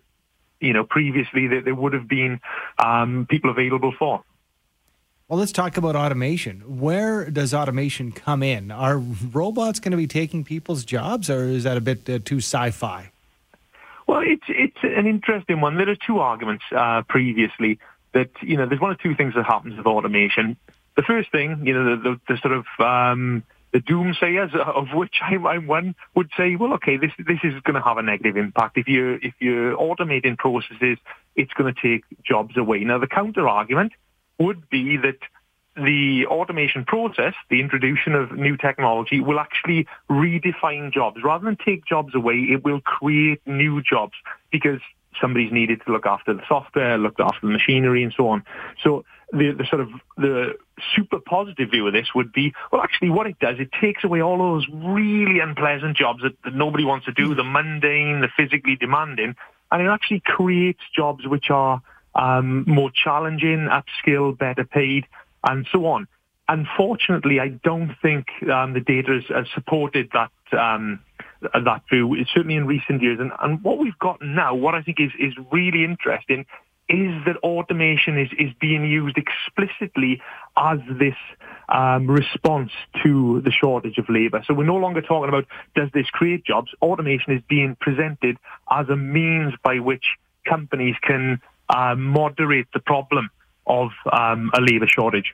you 0.59 0.74
know 0.74 0.83
previously 0.83 1.47
that 1.47 1.65
there 1.65 1.75
would 1.75 1.94
have 1.94 2.07
been 2.07 2.39
um, 2.83 3.25
people 3.30 3.50
available 3.50 3.94
for. 3.97 4.24
Well, 5.31 5.39
let's 5.39 5.54
talk 5.54 5.78
about 5.78 5.95
automation. 5.95 6.81
Where 6.81 7.30
does 7.30 7.54
automation 7.54 8.12
come 8.12 8.44
in? 8.44 8.69
Are 8.69 8.98
robots 8.98 9.80
going 9.80 9.92
to 9.92 9.98
be 9.98 10.06
taking 10.06 10.44
people's 10.44 10.83
jobs, 10.83 11.30
or 11.30 11.45
is 11.45 11.63
that 11.63 11.78
a 11.78 11.80
bit 11.80 12.10
uh, 12.10 12.19
too 12.19 12.39
sci-fi? 12.39 13.12
Well, 14.07 14.24
it's 14.25 14.44
it's 14.50 14.83
an 14.83 15.07
interesting 15.07 15.62
one. 15.62 15.78
There 15.78 15.88
are 15.88 15.95
two 15.95 16.19
arguments 16.19 16.66
uh, 16.76 17.04
previously 17.07 17.80
that 18.11 18.30
you 18.42 18.57
know 18.57 18.66
there's 18.66 18.81
one 18.81 18.92
or 18.92 18.95
two 18.95 19.16
things 19.16 19.33
that 19.35 19.45
happens 19.45 19.78
with 19.78 19.85
automation. 19.85 20.57
The 20.97 21.04
first 21.04 21.31
thing, 21.31 21.66
you 21.66 21.76
know, 21.76 21.95
the, 21.95 22.02
the, 22.09 22.19
the 22.28 22.38
sort 22.42 22.54
of 22.54 22.66
um, 22.85 23.44
the 23.71 23.80
doomsayers, 23.80 24.54
of 24.59 24.88
which 24.94 25.16
I'm, 25.21 25.47
I'm, 25.47 25.66
one, 25.66 25.95
would 26.14 26.30
say, 26.35 26.57
well, 26.57 26.73
okay, 26.73 26.97
this 26.97 27.14
this 27.18 27.40
is 27.45 27.54
going 27.61 27.76
to 27.76 27.81
have 27.81 27.97
a 27.97 28.04
negative 28.04 28.35
impact. 28.35 28.78
If 28.78 28.90
you 28.90 29.18
if 29.23 29.33
you're 29.40 29.78
automating 29.78 30.38
processes, 30.38 30.97
it's 31.38 31.54
going 31.54 31.73
to 31.73 31.81
take 31.81 32.04
jobs 32.21 32.57
away. 32.57 32.83
Now, 32.83 32.97
the 32.97 33.07
counter 33.07 33.47
argument 33.47 33.94
would 34.42 34.69
be 34.69 34.98
that 34.98 35.19
the 35.76 36.26
automation 36.28 36.83
process, 36.83 37.33
the 37.50 37.62
introduction 37.62 38.14
of 38.14 38.31
new 38.33 38.57
technology, 38.57 39.21
will 39.21 39.40
actually 39.40 39.88
redefine 40.10 40.92
jobs. 40.92 41.18
Rather 41.24 41.45
than 41.45 41.57
take 41.57 41.86
jobs 41.86 42.14
away, 42.14 42.36
it 42.36 42.64
will 42.64 42.81
create 42.81 43.42
new 43.45 43.81
jobs 43.81 44.14
because 44.52 44.81
somebody's 45.19 45.52
needed 45.52 45.81
to 45.86 45.92
look 45.92 46.06
after 46.06 46.33
the 46.33 46.42
software, 46.48 46.98
look 46.98 47.19
after 47.19 47.40
the 47.48 47.54
machinery, 47.54 48.04
and 48.04 48.14
so 48.16 48.28
on. 48.30 48.44
So 48.83 49.06
the, 49.31 49.52
the 49.52 49.66
sort 49.69 49.81
of 49.81 49.90
the 50.18 50.56
super 50.95 51.19
positive 51.19 51.71
view 51.71 51.88
of 51.88 51.94
this 51.94 52.10
would 52.14 52.33
be, 52.33 52.54
well, 52.71 52.81
actually, 52.81 53.10
what 53.10 53.28
it 53.28 53.40
does, 53.40 53.57
it 53.60 53.69
takes 53.80 54.04
away 54.04 54.21
all 54.21 54.38
those 54.38 54.68
really 54.74 55.40
unpleasant 55.40 55.95
jobs 55.95 56.21
that, 56.24 56.33
that 56.44 56.54
nobody 56.54 56.83
wants 56.83 57.06
to 57.06 57.14
do, 57.14 57.33
the 57.33 57.44
mundane, 57.44 58.21
the 58.21 58.30
physically 58.36 58.76
demanding, 58.76 59.36
and 59.71 59.81
it 59.81 59.88
actually 59.88 60.21
creates 60.26 60.81
jobs 60.94 61.26
which 61.26 61.50
are 61.50 61.81
um, 62.15 62.63
more 62.68 62.91
challenging, 62.91 63.69
upskill, 63.69 64.37
better 64.37 64.63
paid, 64.63 65.06
and 65.47 65.68
so 65.71 65.85
on. 65.85 66.07
Unfortunately, 66.47 67.39
I 67.39 67.49
don't 67.49 67.95
think 68.01 68.27
um, 68.51 68.73
the 68.73 68.81
data 68.81 69.13
has, 69.13 69.23
has 69.35 69.45
supported 69.53 70.09
that 70.13 70.31
um, 70.57 70.99
that 71.41 71.83
view. 71.89 72.15
Certainly 72.33 72.56
in 72.56 72.68
recent 72.68 73.01
years, 73.01 73.19
and, 73.19 73.31
and 73.41 73.63
what 73.63 73.77
we've 73.77 73.97
got 73.99 74.21
now, 74.21 74.53
what 74.53 74.75
I 74.75 74.81
think 74.81 74.99
is 74.99 75.11
is 75.18 75.33
really 75.51 75.83
interesting, 75.83 76.45
is 76.89 77.23
that 77.25 77.37
automation 77.37 78.19
is, 78.19 78.30
is 78.37 78.51
being 78.59 78.83
used 78.83 79.18
explicitly 79.18 80.21
as 80.57 80.80
this 80.99 81.15
um, 81.69 82.07
response 82.07 82.71
to 83.01 83.41
the 83.45 83.51
shortage 83.51 83.97
of 83.97 84.09
labour. 84.09 84.44
So 84.45 84.53
we're 84.53 84.65
no 84.65 84.75
longer 84.75 85.01
talking 85.01 85.30
about 85.30 85.45
does 85.73 85.89
this 85.94 86.07
create 86.09 86.44
jobs. 86.44 86.69
Automation 86.81 87.33
is 87.33 87.41
being 87.47 87.77
presented 87.80 88.37
as 88.69 88.89
a 88.89 88.97
means 88.97 89.53
by 89.63 89.80
which 89.80 90.03
companies 90.45 90.95
can 91.01 91.39
uh, 91.71 91.95
moderate 91.95 92.68
the 92.73 92.80
problem 92.80 93.30
of 93.66 93.90
um, 94.11 94.51
a 94.54 94.61
labour 94.61 94.87
shortage. 94.87 95.33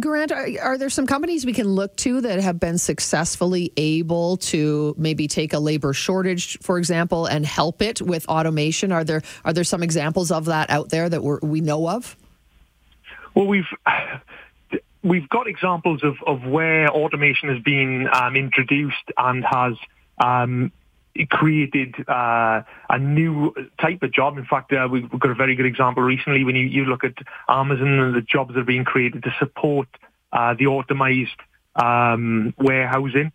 Grant, 0.00 0.32
are, 0.32 0.48
are, 0.62 0.78
there 0.78 0.88
some 0.88 1.06
companies 1.06 1.44
we 1.44 1.52
can 1.52 1.68
look 1.68 1.94
to 1.96 2.22
that 2.22 2.40
have 2.40 2.58
been 2.58 2.78
successfully 2.78 3.72
able 3.76 4.38
to 4.38 4.94
maybe 4.96 5.28
take 5.28 5.52
a 5.52 5.58
labor 5.58 5.92
shortage, 5.92 6.58
for 6.60 6.78
example, 6.78 7.26
and 7.26 7.44
help 7.44 7.82
it 7.82 8.00
with 8.00 8.26
automation? 8.26 8.90
Are 8.90 9.04
there 9.04 9.20
are 9.44 9.52
there 9.52 9.64
some 9.64 9.82
examples 9.82 10.30
of 10.30 10.46
that 10.46 10.70
out 10.70 10.88
there 10.88 11.10
that 11.10 11.20
we 11.42 11.60
know 11.60 11.90
of? 11.90 12.16
Well, 13.34 13.46
we've 13.46 13.68
we've 15.02 15.28
got 15.28 15.46
examples 15.46 16.02
of, 16.02 16.16
of 16.26 16.46
where 16.46 16.88
automation 16.88 17.50
has 17.50 17.62
been 17.62 18.08
um, 18.10 18.34
introduced 18.34 19.10
and 19.18 19.44
has 19.44 19.74
um, 20.16 20.72
created 21.28 21.94
uh, 22.08 22.62
a 22.88 22.98
new 22.98 23.54
type 23.80 24.02
of 24.02 24.12
job. 24.12 24.38
In 24.38 24.44
fact, 24.44 24.72
uh, 24.72 24.88
we've 24.90 25.08
got 25.10 25.30
a 25.30 25.34
very 25.34 25.54
good 25.54 25.66
example 25.66 26.02
recently 26.02 26.44
when 26.44 26.56
you, 26.56 26.66
you 26.66 26.84
look 26.84 27.04
at 27.04 27.14
Amazon 27.48 27.98
and 27.98 28.14
the 28.14 28.22
jobs 28.22 28.54
that 28.54 28.60
are 28.60 28.64
being 28.64 28.84
created 28.84 29.22
to 29.24 29.34
support 29.38 29.88
uh, 30.32 30.54
the 30.58 30.66
automated 30.66 31.28
um, 31.76 32.54
warehousing. 32.58 33.32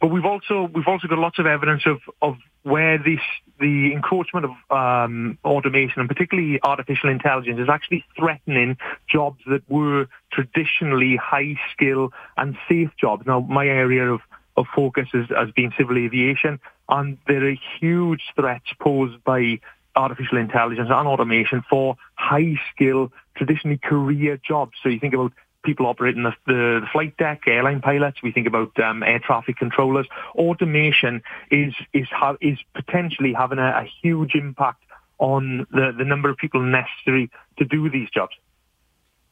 But 0.00 0.08
we've 0.08 0.24
also 0.24 0.70
we've 0.72 0.88
also 0.88 1.08
got 1.08 1.18
lots 1.18 1.38
of 1.38 1.46
evidence 1.46 1.82
of, 1.84 1.98
of 2.22 2.38
where 2.62 2.96
this 2.96 3.20
the 3.58 3.92
encroachment 3.92 4.46
of 4.46 4.52
um, 4.70 5.38
automation 5.44 6.00
and 6.00 6.08
particularly 6.08 6.58
artificial 6.62 7.10
intelligence 7.10 7.60
is 7.60 7.68
actually 7.68 8.04
threatening 8.16 8.78
jobs 9.06 9.40
that 9.46 9.68
were 9.68 10.06
traditionally 10.32 11.16
high 11.16 11.54
skill 11.72 12.12
and 12.38 12.56
safe 12.66 12.88
jobs. 12.98 13.26
Now, 13.26 13.40
my 13.40 13.66
area 13.66 14.10
of 14.10 14.20
of 14.56 14.66
focus 14.74 15.08
has, 15.12 15.26
has 15.28 15.50
been 15.52 15.72
civil 15.76 15.96
aviation, 15.96 16.60
and 16.88 17.18
there 17.26 17.48
are 17.48 17.56
huge 17.80 18.22
threats 18.34 18.66
posed 18.78 19.22
by 19.24 19.60
artificial 19.96 20.38
intelligence 20.38 20.88
and 20.90 21.08
automation 21.08 21.64
for 21.68 21.96
high 22.14 22.54
skill, 22.72 23.12
traditionally 23.36 23.78
career 23.78 24.38
jobs. 24.46 24.72
So 24.82 24.88
you 24.88 25.00
think 25.00 25.14
about 25.14 25.32
people 25.62 25.86
operating 25.86 26.22
the, 26.22 26.32
the, 26.46 26.80
flight 26.92 27.16
deck, 27.16 27.42
airline 27.46 27.80
pilots. 27.80 28.22
We 28.22 28.32
think 28.32 28.46
about 28.46 28.78
um, 28.80 29.02
air 29.02 29.18
traffic 29.18 29.56
controllers. 29.56 30.06
Automation 30.34 31.22
is 31.50 31.74
is 31.92 32.08
ha- 32.08 32.36
is 32.40 32.58
potentially 32.74 33.32
having 33.32 33.58
a, 33.58 33.82
a 33.82 33.90
huge 34.02 34.34
impact 34.34 34.82
on 35.18 35.66
the, 35.70 35.92
the 35.96 36.04
number 36.04 36.30
of 36.30 36.38
people 36.38 36.62
necessary 36.62 37.30
to 37.58 37.64
do 37.64 37.90
these 37.90 38.08
jobs. 38.10 38.32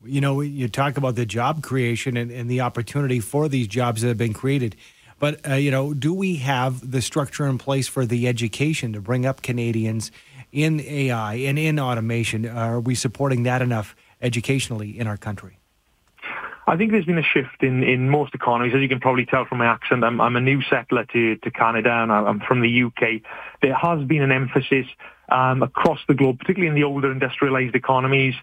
You 0.05 0.21
know, 0.21 0.43
you 0.43 0.69
talk 0.69 0.97
about 0.97 1.17
the 1.17 1.27
job 1.27 1.63
creation 1.63 2.17
and, 2.17 2.31
and 2.31 2.49
the 2.49 2.61
opportunity 2.61 3.21
for 3.21 3.49
these 3.49 3.67
jobs 3.67 4.03
that 4.03 4.09
have 4.09 4.19
been 4.19 4.35
created. 4.35 4.77
But, 5.19 5.49
uh, 5.49 5.55
you 5.55 5.71
know, 5.71 5.95
do 5.95 6.15
we 6.15 6.37
have 6.37 6.91
the 6.91 7.03
structure 7.03 7.47
in 7.47 7.59
place 7.59 7.89
for 7.89 8.07
the 8.07 8.29
education 8.29 8.93
to 8.93 9.01
bring 9.01 9.27
up 9.27 9.43
Canadians 9.43 10.11
in 10.53 10.81
AI 10.81 11.35
and 11.35 11.59
in 11.59 11.79
automation? 11.79 12.47
Are 12.47 12.81
we 12.81 12.95
supporting 12.95 13.43
that 13.43 13.63
enough 13.63 13.97
educationally 14.23 14.99
in 14.99 15.07
our 15.07 15.17
country? 15.17 15.59
I 16.67 16.77
think 16.77 16.93
there's 16.93 17.07
been 17.07 17.19
a 17.19 17.23
shift 17.23 17.63
in, 17.63 17.83
in 17.83 18.11
most 18.11 18.35
economies. 18.35 18.75
As 18.75 18.83
you 18.83 18.89
can 18.89 19.01
probably 19.01 19.25
tell 19.25 19.47
from 19.47 19.59
my 19.59 19.67
accent, 19.67 20.05
I'm, 20.05 20.21
I'm 20.21 20.37
a 20.37 20.41
new 20.41 20.61
settler 20.63 21.07
to, 21.07 21.37
to 21.37 21.51
Canada 21.51 21.91
and 21.91 22.13
I'm 22.13 22.41
from 22.41 22.61
the 22.61 22.83
UK. 22.83 23.23
There 23.63 23.75
has 23.75 24.05
been 24.05 24.23
an 24.23 24.33
emphasis 24.33 24.87
um, 25.29 25.63
across 25.63 25.99
the 26.09 26.15
globe, 26.15 26.39
particularly 26.39 26.69
in 26.69 26.75
the 26.75 26.85
older 26.85 27.11
industrialized 27.11 27.75
economies, 27.75 28.35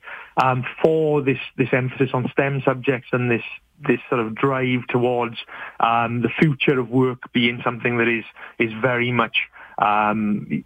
um, 0.42 0.66
for 0.84 1.22
this, 1.22 1.40
this 1.58 1.70
emphasis 1.72 2.10
on 2.14 2.30
STEM 2.32 2.62
subjects 2.66 3.08
and 3.12 3.30
this 3.30 3.44
this 3.86 4.00
sort 4.08 4.22
of 4.22 4.34
drive 4.34 4.88
towards 4.88 5.36
um, 5.82 6.22
the 6.22 6.30
future 6.40 6.80
of 6.80 6.90
work 6.90 7.32
being 7.34 7.60
something 7.62 7.98
that 7.98 8.08
is 8.08 8.24
is 8.58 8.72
very 8.82 9.12
much 9.12 9.36
um, 9.80 10.64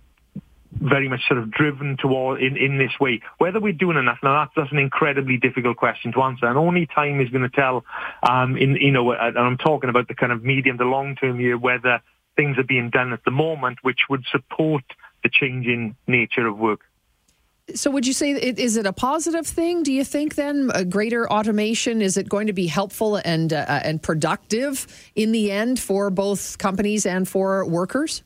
very 0.72 1.10
much 1.10 1.22
sort 1.28 1.40
of 1.40 1.50
driven 1.50 1.98
toward 1.98 2.42
in, 2.42 2.56
in 2.56 2.78
this 2.78 2.92
way. 3.00 3.22
Whether 3.40 3.60
we're 3.60 3.74
doing 3.74 3.98
enough 3.98 4.20
now, 4.22 4.44
that's, 4.44 4.54
that's 4.56 4.72
an 4.72 4.78
incredibly 4.78 5.38
difficult 5.38 5.78
question 5.78 6.12
to 6.14 6.22
answer, 6.22 6.46
and 6.46 6.58
only 6.58 6.86
time 6.86 7.20
is 7.20 7.30
going 7.30 7.50
to 7.50 7.50
tell. 7.50 7.84
Um, 8.28 8.56
in 8.58 8.76
you 8.76 8.92
know, 8.92 9.12
and 9.12 9.38
I'm 9.38 9.58
talking 9.58 9.90
about 9.90 10.08
the 10.08 10.16
kind 10.16 10.32
of 10.32 10.44
medium 10.44 10.78
to 10.78 10.86
long 10.86 11.16
term 11.16 11.40
year, 11.40 11.58
whether 11.58 12.02
things 12.36 12.58
are 12.58 12.64
being 12.64 12.90
done 12.90 13.12
at 13.12 13.24
the 13.26 13.32
moment 13.32 13.80
which 13.82 14.02
would 14.10 14.24
support 14.32 14.84
the 15.24 15.30
changing 15.30 15.96
nature 16.08 16.48
of 16.48 16.58
work. 16.58 16.82
So, 17.76 17.92
would 17.92 18.08
you 18.08 18.14
say 18.14 18.32
is 18.32 18.78
it 18.78 18.86
a 18.86 18.94
positive 18.94 19.46
thing? 19.46 19.84
Do 19.84 19.94
you 19.94 20.04
think 20.04 20.36
then 20.36 20.72
a 20.74 20.84
greater 20.84 21.32
automation 21.32 22.02
is 22.02 22.18
it 22.18 22.28
going 22.28 22.48
to 22.48 22.54
be 22.54 22.66
helpful 22.68 23.18
and 23.24 23.54
uh, 23.54 23.82
and 23.84 24.02
productive 24.02 24.88
in 25.16 25.32
the 25.32 25.52
end 25.52 25.80
for 25.80 26.10
both 26.10 26.58
companies 26.58 27.06
and 27.06 27.28
for 27.28 27.66
workers? 27.66 28.24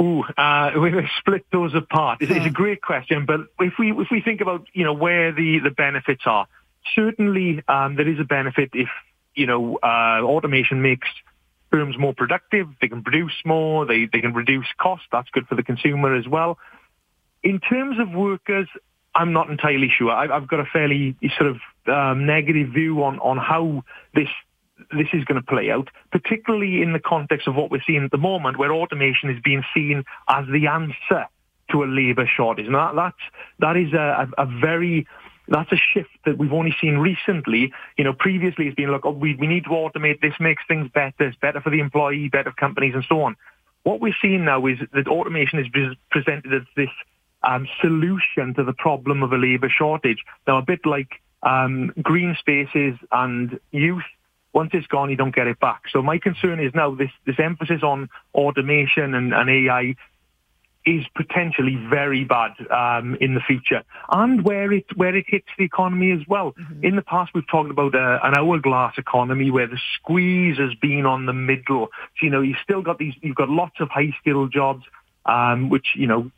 Ooh, 0.00 0.24
uh, 0.36 0.72
we 0.76 1.08
split 1.18 1.44
those 1.52 1.74
apart. 1.74 2.18
It's, 2.20 2.30
it's, 2.30 2.46
a 2.46 2.50
great 2.50 2.82
question, 2.82 3.26
but 3.26 3.40
if 3.60 3.74
we 3.78 3.92
if 3.92 4.08
we 4.10 4.20
think 4.20 4.40
about 4.40 4.66
you 4.72 4.84
know 4.84 4.92
where 4.92 5.32
the, 5.32 5.60
the 5.60 5.70
benefits 5.70 6.22
are, 6.26 6.46
certainly 6.94 7.62
um, 7.68 7.96
there 7.96 8.08
is 8.08 8.18
a 8.18 8.24
benefit 8.24 8.70
if 8.74 8.88
you 9.34 9.46
know 9.46 9.78
uh, 9.82 10.20
automation 10.22 10.82
makes 10.82 11.08
firms 11.72 11.96
more 11.98 12.14
productive. 12.14 12.68
They 12.80 12.88
can 12.88 13.02
produce 13.02 13.32
more. 13.44 13.86
They 13.86 14.08
they 14.12 14.20
can 14.20 14.34
reduce 14.34 14.66
costs. 14.80 15.06
That's 15.10 15.30
good 15.30 15.46
for 15.48 15.54
the 15.54 15.62
consumer 15.62 16.14
as 16.14 16.28
well. 16.28 16.58
In 17.42 17.58
terms 17.58 17.98
of 17.98 18.10
workers, 18.10 18.68
I'm 19.14 19.32
not 19.32 19.50
entirely 19.50 19.90
sure. 19.96 20.10
I've, 20.10 20.30
I've 20.30 20.48
got 20.48 20.60
a 20.60 20.64
fairly 20.72 21.16
sort 21.36 21.50
of 21.50 21.56
um, 21.92 22.26
negative 22.26 22.68
view 22.68 23.02
on, 23.02 23.18
on 23.18 23.36
how 23.38 23.82
this 24.14 24.28
this 24.90 25.08
is 25.12 25.24
going 25.24 25.40
to 25.40 25.46
play 25.46 25.70
out, 25.70 25.88
particularly 26.10 26.82
in 26.82 26.92
the 26.92 26.98
context 26.98 27.46
of 27.46 27.54
what 27.54 27.70
we're 27.70 27.82
seeing 27.86 28.04
at 28.04 28.10
the 28.10 28.18
moment, 28.18 28.58
where 28.58 28.72
automation 28.72 29.30
is 29.30 29.40
being 29.42 29.62
seen 29.74 30.04
as 30.28 30.44
the 30.52 30.66
answer 30.66 31.26
to 31.70 31.84
a 31.84 31.86
labour 31.86 32.28
shortage. 32.36 32.66
Now, 32.68 32.92
that's, 32.92 33.16
that 33.60 33.76
is 33.76 33.92
a, 33.92 34.28
a 34.38 34.46
very 34.46 35.06
that's 35.48 35.72
a 35.72 35.76
shift 35.76 36.10
that 36.24 36.38
we've 36.38 36.52
only 36.52 36.74
seen 36.80 36.98
recently. 36.98 37.72
You 37.96 38.04
know, 38.04 38.12
previously 38.12 38.66
it's 38.66 38.76
been, 38.76 38.90
look, 38.90 39.04
oh, 39.04 39.10
we, 39.10 39.34
we 39.34 39.46
need 39.46 39.64
to 39.64 39.70
automate. 39.70 40.20
This 40.20 40.34
makes 40.38 40.62
things 40.68 40.88
better. 40.92 41.28
It's 41.28 41.36
better 41.36 41.60
for 41.60 41.70
the 41.70 41.80
employee, 41.80 42.28
better 42.28 42.50
for 42.50 42.56
companies, 42.56 42.94
and 42.94 43.04
so 43.08 43.22
on. 43.22 43.36
What 43.82 44.00
we're 44.00 44.14
seeing 44.22 44.44
now 44.44 44.66
is 44.66 44.78
that 44.92 45.08
automation 45.08 45.58
is 45.58 45.66
presented 46.10 46.54
as 46.54 46.62
this 46.76 46.90
um, 47.42 47.66
solution 47.80 48.54
to 48.54 48.64
the 48.64 48.72
problem 48.72 49.22
of 49.22 49.32
a 49.32 49.36
labour 49.36 49.68
shortage. 49.68 50.24
Now, 50.46 50.58
a 50.58 50.62
bit 50.62 50.86
like 50.86 51.20
um, 51.42 51.92
green 52.00 52.36
spaces 52.38 52.94
and 53.10 53.58
youth, 53.72 54.04
once 54.52 54.70
it's 54.74 54.86
gone, 54.86 55.10
you 55.10 55.16
don't 55.16 55.34
get 55.34 55.46
it 55.48 55.58
back. 55.58 55.82
So 55.90 56.02
my 56.02 56.18
concern 56.18 56.60
is 56.60 56.72
now 56.74 56.94
this, 56.94 57.10
this 57.26 57.40
emphasis 57.40 57.82
on 57.82 58.08
automation 58.34 59.14
and, 59.14 59.34
and 59.34 59.50
AI 59.50 59.96
is 60.84 61.04
potentially 61.14 61.76
very 61.88 62.24
bad 62.24 62.52
um, 62.70 63.16
in 63.20 63.34
the 63.34 63.40
future, 63.40 63.82
and 64.10 64.44
where 64.44 64.72
it 64.72 64.86
where 64.96 65.14
it 65.14 65.26
hits 65.28 65.48
the 65.56 65.64
economy 65.64 66.10
as 66.12 66.26
well. 66.28 66.52
Mm-hmm. 66.52 66.84
In 66.84 66.96
the 66.96 67.02
past, 67.02 67.32
we've 67.34 67.46
talked 67.46 67.70
about 67.70 67.94
uh, 67.94 68.18
an 68.22 68.36
hourglass 68.36 68.94
economy 68.98 69.50
where 69.50 69.66
the 69.66 69.78
squeeze 69.94 70.58
has 70.58 70.74
been 70.74 71.06
on 71.06 71.26
the 71.26 71.32
middle. 71.32 71.88
So 72.18 72.26
you 72.26 72.30
know 72.30 72.40
you've 72.40 72.58
still 72.62 72.82
got 72.82 72.98
these, 72.98 73.14
you've 73.20 73.36
got 73.36 73.48
lots 73.48 73.80
of 73.80 73.88
high 73.90 74.14
skilled 74.20 74.52
jobs, 74.52 74.84
um, 75.26 75.68
which 75.68 75.88
you 75.94 76.06
know 76.06 76.30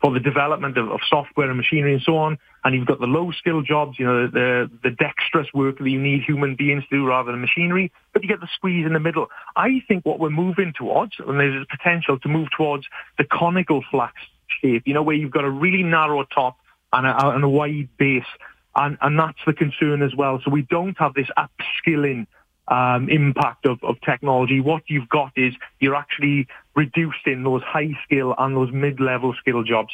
for 0.00 0.12
the 0.12 0.20
development 0.20 0.78
of, 0.78 0.90
of, 0.90 1.00
software 1.08 1.48
and 1.48 1.56
machinery 1.56 1.92
and 1.92 2.02
so 2.02 2.16
on. 2.16 2.38
And 2.64 2.74
you've 2.74 2.86
got 2.86 3.00
the 3.00 3.06
low 3.06 3.30
skill 3.32 3.62
jobs, 3.62 3.98
you 3.98 4.06
know, 4.06 4.26
the, 4.26 4.70
the 4.82 4.90
dexterous 4.90 5.48
work 5.52 5.78
that 5.78 5.88
you 5.88 6.00
need 6.00 6.22
human 6.22 6.56
beings 6.56 6.84
to 6.90 6.96
do 6.96 7.06
rather 7.06 7.32
than 7.32 7.40
machinery. 7.40 7.92
But 8.12 8.22
you 8.22 8.28
get 8.28 8.40
the 8.40 8.48
squeeze 8.54 8.86
in 8.86 8.94
the 8.94 9.00
middle. 9.00 9.28
I 9.56 9.82
think 9.88 10.06
what 10.06 10.18
we're 10.18 10.30
moving 10.30 10.72
towards, 10.76 11.12
and 11.18 11.38
there's 11.38 11.62
a 11.62 11.76
potential 11.76 12.18
to 12.18 12.28
move 12.28 12.48
towards 12.56 12.86
the 13.18 13.24
conical 13.24 13.84
flask 13.90 14.14
shape, 14.62 14.84
you 14.86 14.94
know, 14.94 15.02
where 15.02 15.16
you've 15.16 15.32
got 15.32 15.44
a 15.44 15.50
really 15.50 15.82
narrow 15.82 16.24
top 16.24 16.56
and 16.92 17.06
a, 17.06 17.28
and 17.30 17.44
a 17.44 17.48
wide 17.48 17.88
base. 17.98 18.24
And, 18.74 18.96
and 19.02 19.18
that's 19.18 19.38
the 19.46 19.52
concern 19.52 20.02
as 20.02 20.14
well. 20.14 20.40
So 20.44 20.50
we 20.50 20.62
don't 20.62 20.96
have 20.98 21.12
this 21.12 21.28
upskilling 21.36 22.26
um, 22.68 23.08
impact 23.08 23.66
of, 23.66 23.82
of 23.82 24.00
technology. 24.00 24.60
What 24.60 24.84
you've 24.86 25.08
got 25.08 25.32
is 25.36 25.54
you're 25.80 25.96
actually 25.96 26.46
reducing 26.74 27.42
those 27.42 27.62
high 27.62 27.90
skill 28.04 28.34
and 28.38 28.56
those 28.56 28.72
mid 28.72 29.00
level 29.00 29.34
skill 29.40 29.62
jobs. 29.62 29.92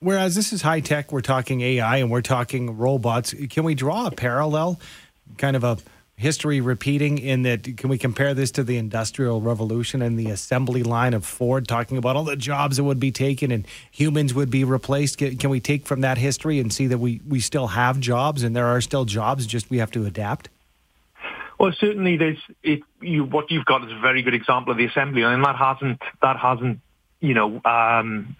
Whereas 0.00 0.34
this 0.34 0.52
is 0.52 0.62
high 0.62 0.80
tech, 0.80 1.10
we're 1.10 1.22
talking 1.22 1.62
AI 1.62 1.96
and 1.98 2.10
we're 2.10 2.20
talking 2.20 2.76
robots. 2.76 3.34
Can 3.48 3.64
we 3.64 3.74
draw 3.74 4.06
a 4.06 4.10
parallel, 4.10 4.78
kind 5.38 5.56
of 5.56 5.64
a 5.64 5.78
history 6.16 6.60
repeating 6.60 7.18
in 7.18 7.42
that 7.42 7.76
can 7.76 7.90
we 7.90 7.98
compare 7.98 8.32
this 8.32 8.50
to 8.50 8.64
the 8.64 8.78
industrial 8.78 9.42
revolution 9.42 10.00
and 10.00 10.18
the 10.18 10.30
assembly 10.30 10.82
line 10.82 11.12
of 11.12 11.26
ford 11.26 11.68
talking 11.68 11.98
about 11.98 12.16
all 12.16 12.24
the 12.24 12.36
jobs 12.36 12.78
that 12.78 12.84
would 12.84 12.98
be 12.98 13.12
taken 13.12 13.50
and 13.50 13.66
humans 13.90 14.32
would 14.32 14.50
be 14.50 14.64
replaced 14.64 15.18
can 15.18 15.50
we 15.50 15.60
take 15.60 15.86
from 15.86 16.00
that 16.00 16.16
history 16.16 16.58
and 16.58 16.72
see 16.72 16.86
that 16.86 16.96
we, 16.96 17.20
we 17.28 17.38
still 17.38 17.66
have 17.66 18.00
jobs 18.00 18.42
and 18.42 18.56
there 18.56 18.66
are 18.66 18.80
still 18.80 19.04
jobs 19.04 19.46
just 19.46 19.68
we 19.68 19.76
have 19.76 19.90
to 19.90 20.06
adapt 20.06 20.48
well, 21.58 21.72
certainly, 21.78 22.16
there's 22.16 22.38
it, 22.62 22.80
you, 23.00 23.24
what 23.24 23.50
you've 23.50 23.64
got 23.64 23.84
is 23.84 23.92
a 23.92 24.00
very 24.00 24.22
good 24.22 24.34
example 24.34 24.72
of 24.72 24.78
the 24.78 24.86
assembly 24.86 25.22
line, 25.22 25.34
and 25.34 25.44
that 25.44 25.56
hasn't 25.56 26.00
that 26.22 26.36
hasn't 26.38 26.80
you 27.20 27.34
know 27.34 27.60
um, 27.64 28.36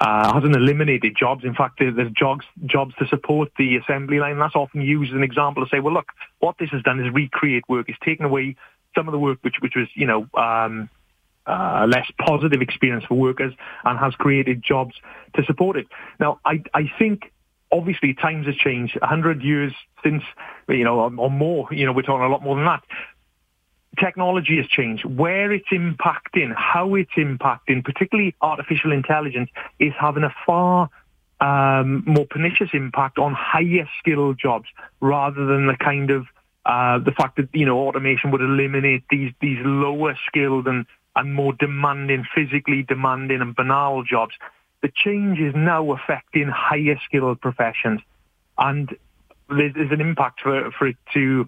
uh, 0.00 0.32
hasn't 0.32 0.56
eliminated 0.56 1.14
jobs. 1.18 1.44
In 1.44 1.54
fact, 1.54 1.78
there's 1.80 2.12
jobs 2.12 2.44
jobs 2.64 2.94
to 2.98 3.06
support 3.08 3.50
the 3.58 3.76
assembly 3.76 4.18
line. 4.18 4.38
That's 4.38 4.54
often 4.54 4.80
used 4.80 5.12
as 5.12 5.16
an 5.16 5.22
example 5.22 5.64
to 5.64 5.70
say, 5.70 5.80
well, 5.80 5.92
look, 5.94 6.06
what 6.38 6.56
this 6.58 6.70
has 6.70 6.82
done 6.82 7.04
is 7.04 7.12
recreate 7.12 7.68
work. 7.68 7.88
It's 7.88 7.98
taken 8.04 8.24
away 8.24 8.56
some 8.94 9.08
of 9.08 9.12
the 9.12 9.18
work 9.18 9.38
which 9.42 9.56
which 9.60 9.74
was 9.76 9.88
you 9.94 10.06
know. 10.06 10.26
Um, 10.34 10.88
uh, 11.46 11.86
less 11.88 12.06
positive 12.18 12.60
experience 12.60 13.04
for 13.06 13.14
workers 13.14 13.54
and 13.84 13.98
has 13.98 14.14
created 14.16 14.62
jobs 14.62 14.94
to 15.34 15.42
support 15.44 15.78
it. 15.78 15.86
Now, 16.20 16.40
I, 16.44 16.62
I 16.74 16.92
think 16.98 17.32
obviously 17.72 18.14
times 18.14 18.46
have 18.46 18.56
changed. 18.56 18.98
A 19.00 19.06
hundred 19.06 19.42
years 19.42 19.72
since, 20.02 20.22
you 20.68 20.84
know, 20.84 21.00
or 21.00 21.30
more, 21.30 21.68
you 21.70 21.86
know, 21.86 21.92
we're 21.92 22.02
talking 22.02 22.24
a 22.24 22.28
lot 22.28 22.42
more 22.42 22.56
than 22.56 22.64
that. 22.64 22.82
Technology 23.98 24.58
has 24.58 24.66
changed. 24.66 25.04
Where 25.04 25.50
it's 25.52 25.68
impacting, 25.70 26.54
how 26.54 26.94
it's 26.94 27.12
impacting, 27.16 27.84
particularly 27.84 28.34
artificial 28.40 28.92
intelligence, 28.92 29.50
is 29.78 29.92
having 29.98 30.24
a 30.24 30.34
far 30.46 30.88
um, 31.40 32.02
more 32.06 32.26
pernicious 32.26 32.70
impact 32.72 33.18
on 33.18 33.32
higher 33.32 33.88
skilled 33.98 34.38
jobs 34.38 34.66
rather 35.00 35.46
than 35.46 35.66
the 35.66 35.76
kind 35.76 36.10
of 36.10 36.26
uh, 36.66 36.98
the 36.98 37.12
fact 37.12 37.36
that 37.36 37.48
you 37.52 37.64
know 37.64 37.78
automation 37.86 38.30
would 38.30 38.40
eliminate 38.40 39.04
these 39.10 39.32
these 39.40 39.58
lower 39.64 40.18
skilled 40.26 40.66
and 40.66 40.84
and 41.16 41.34
more 41.34 41.52
demanding, 41.52 42.24
physically 42.34 42.82
demanding 42.82 43.40
and 43.40 43.54
banal 43.56 44.04
jobs. 44.04 44.34
The 44.82 44.90
change 44.94 45.38
is 45.40 45.54
now 45.56 45.90
affecting 45.90 46.48
higher 46.48 46.98
skilled 47.04 47.40
professions, 47.40 48.00
and 48.56 48.96
there's, 49.48 49.74
there's 49.74 49.92
an 49.92 50.00
impact 50.00 50.40
for 50.40 50.70
for 50.72 50.88
it 50.88 50.96
to 51.14 51.46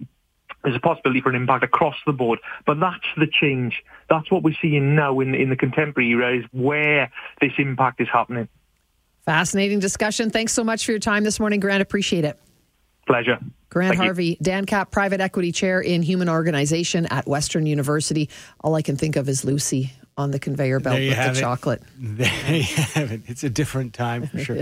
there's 0.62 0.76
a 0.76 0.80
possibility 0.80 1.20
for 1.20 1.30
an 1.30 1.36
impact 1.36 1.64
across 1.64 1.96
the 2.06 2.12
board. 2.12 2.38
But 2.66 2.80
that's 2.80 3.06
the 3.16 3.26
change. 3.26 3.82
That's 4.08 4.30
what 4.30 4.42
we're 4.42 4.56
seeing 4.60 4.94
now 4.94 5.20
in, 5.20 5.34
in 5.34 5.48
the 5.48 5.56
contemporary 5.56 6.10
era 6.10 6.38
is 6.38 6.44
where 6.52 7.10
this 7.40 7.52
impact 7.58 8.00
is 8.00 8.08
happening. 8.12 8.48
Fascinating 9.24 9.78
discussion. 9.78 10.30
Thanks 10.30 10.52
so 10.52 10.64
much 10.64 10.84
for 10.84 10.92
your 10.92 11.00
time 11.00 11.24
this 11.24 11.40
morning, 11.40 11.60
Grant. 11.60 11.82
Appreciate 11.82 12.24
it. 12.24 12.38
Pleasure. 13.06 13.38
Grant 13.70 13.96
Thank 13.96 14.02
Harvey, 14.02 14.26
you. 14.26 14.36
Dancap, 14.36 14.90
private 14.90 15.20
equity 15.20 15.52
chair 15.52 15.80
in 15.80 16.02
human 16.02 16.28
organization 16.28 17.06
at 17.06 17.26
Western 17.26 17.66
University. 17.66 18.28
All 18.62 18.74
I 18.74 18.82
can 18.82 18.96
think 18.96 19.16
of 19.16 19.28
is 19.28 19.44
Lucy 19.44 19.92
on 20.16 20.30
the 20.30 20.38
conveyor 20.38 20.80
belt 20.80 20.98
with 20.98 21.16
the 21.16 21.30
it. 21.30 21.34
chocolate. 21.36 21.82
There 21.98 22.56
you 22.56 22.62
have 22.62 23.12
it. 23.12 23.22
It's 23.26 23.44
a 23.44 23.50
different 23.50 23.94
time 23.94 24.26
for 24.26 24.38
sure. 24.44 24.56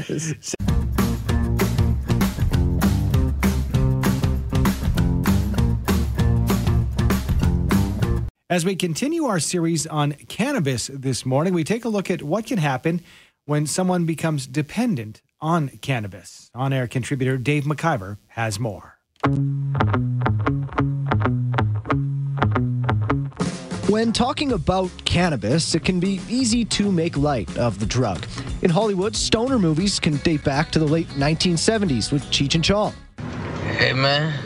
As 8.50 8.64
we 8.64 8.76
continue 8.76 9.26
our 9.26 9.40
series 9.40 9.86
on 9.86 10.12
cannabis 10.12 10.86
this 10.92 11.26
morning, 11.26 11.52
we 11.52 11.64
take 11.64 11.84
a 11.84 11.88
look 11.90 12.10
at 12.10 12.22
what 12.22 12.46
can 12.46 12.56
happen 12.58 13.02
when 13.44 13.66
someone 13.66 14.06
becomes 14.06 14.46
dependent 14.46 15.20
on 15.40 15.68
cannabis. 15.82 16.50
On 16.54 16.72
air 16.72 16.86
contributor 16.86 17.36
Dave 17.36 17.64
McIver 17.64 18.16
has 18.28 18.58
more. 18.58 18.98
When 23.88 24.12
talking 24.12 24.52
about 24.52 24.90
cannabis, 25.04 25.74
it 25.74 25.84
can 25.84 25.98
be 25.98 26.20
easy 26.28 26.64
to 26.66 26.92
make 26.92 27.16
light 27.16 27.56
of 27.56 27.78
the 27.78 27.86
drug. 27.86 28.24
In 28.62 28.70
Hollywood, 28.70 29.16
stoner 29.16 29.58
movies 29.58 29.98
can 29.98 30.16
date 30.18 30.44
back 30.44 30.70
to 30.72 30.78
the 30.78 30.86
late 30.86 31.08
1970s 31.10 32.12
with 32.12 32.22
Cheech 32.24 32.54
and 32.54 32.62
Chong. 32.62 32.92
Hey, 33.78 33.92
man. 33.92 34.38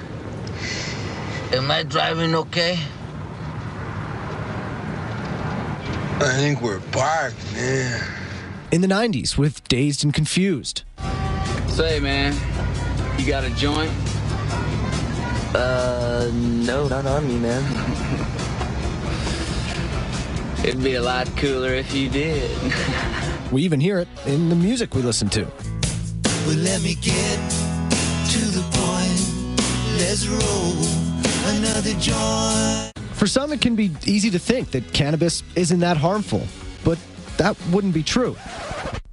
Am 1.52 1.70
I 1.70 1.82
driving 1.82 2.34
okay? 2.34 2.78
I 6.20 6.36
think 6.36 6.62
we're 6.62 6.80
parked, 6.92 7.52
man 7.54 8.22
in 8.72 8.80
the 8.80 8.88
90s 8.88 9.36
with 9.36 9.62
Dazed 9.68 10.02
and 10.02 10.14
Confused. 10.14 10.82
Say, 11.68 12.00
man, 12.00 12.32
you 13.18 13.26
got 13.26 13.44
a 13.44 13.50
joint? 13.50 13.92
Uh, 15.54 16.30
no, 16.32 16.88
not 16.88 17.04
on 17.04 17.28
me, 17.28 17.38
man. 17.38 17.98
It'd 20.64 20.84
be 20.84 20.94
a 20.94 21.02
lot 21.02 21.26
cooler 21.36 21.74
if 21.74 21.92
you 21.92 22.08
did. 22.08 22.48
we 23.50 23.62
even 23.62 23.80
hear 23.80 23.98
it 23.98 24.06
in 24.26 24.48
the 24.48 24.54
music 24.54 24.94
we 24.94 25.02
listen 25.02 25.28
to. 25.30 25.44
Well, 26.46 26.56
let 26.58 26.80
me 26.82 26.94
get 26.94 27.50
to 28.30 28.44
the 28.46 28.62
point. 28.70 29.58
Let's 29.98 30.28
roll 30.28 31.56
another 31.56 31.94
joint. 31.98 32.92
For 33.14 33.26
some, 33.26 33.52
it 33.52 33.60
can 33.60 33.74
be 33.74 33.90
easy 34.06 34.30
to 34.30 34.38
think 34.38 34.70
that 34.70 34.92
cannabis 34.92 35.42
isn't 35.56 35.80
that 35.80 35.96
harmful, 35.96 36.46
but 36.84 36.96
that 37.38 37.56
wouldn't 37.72 37.92
be 37.92 38.04
true. 38.04 38.36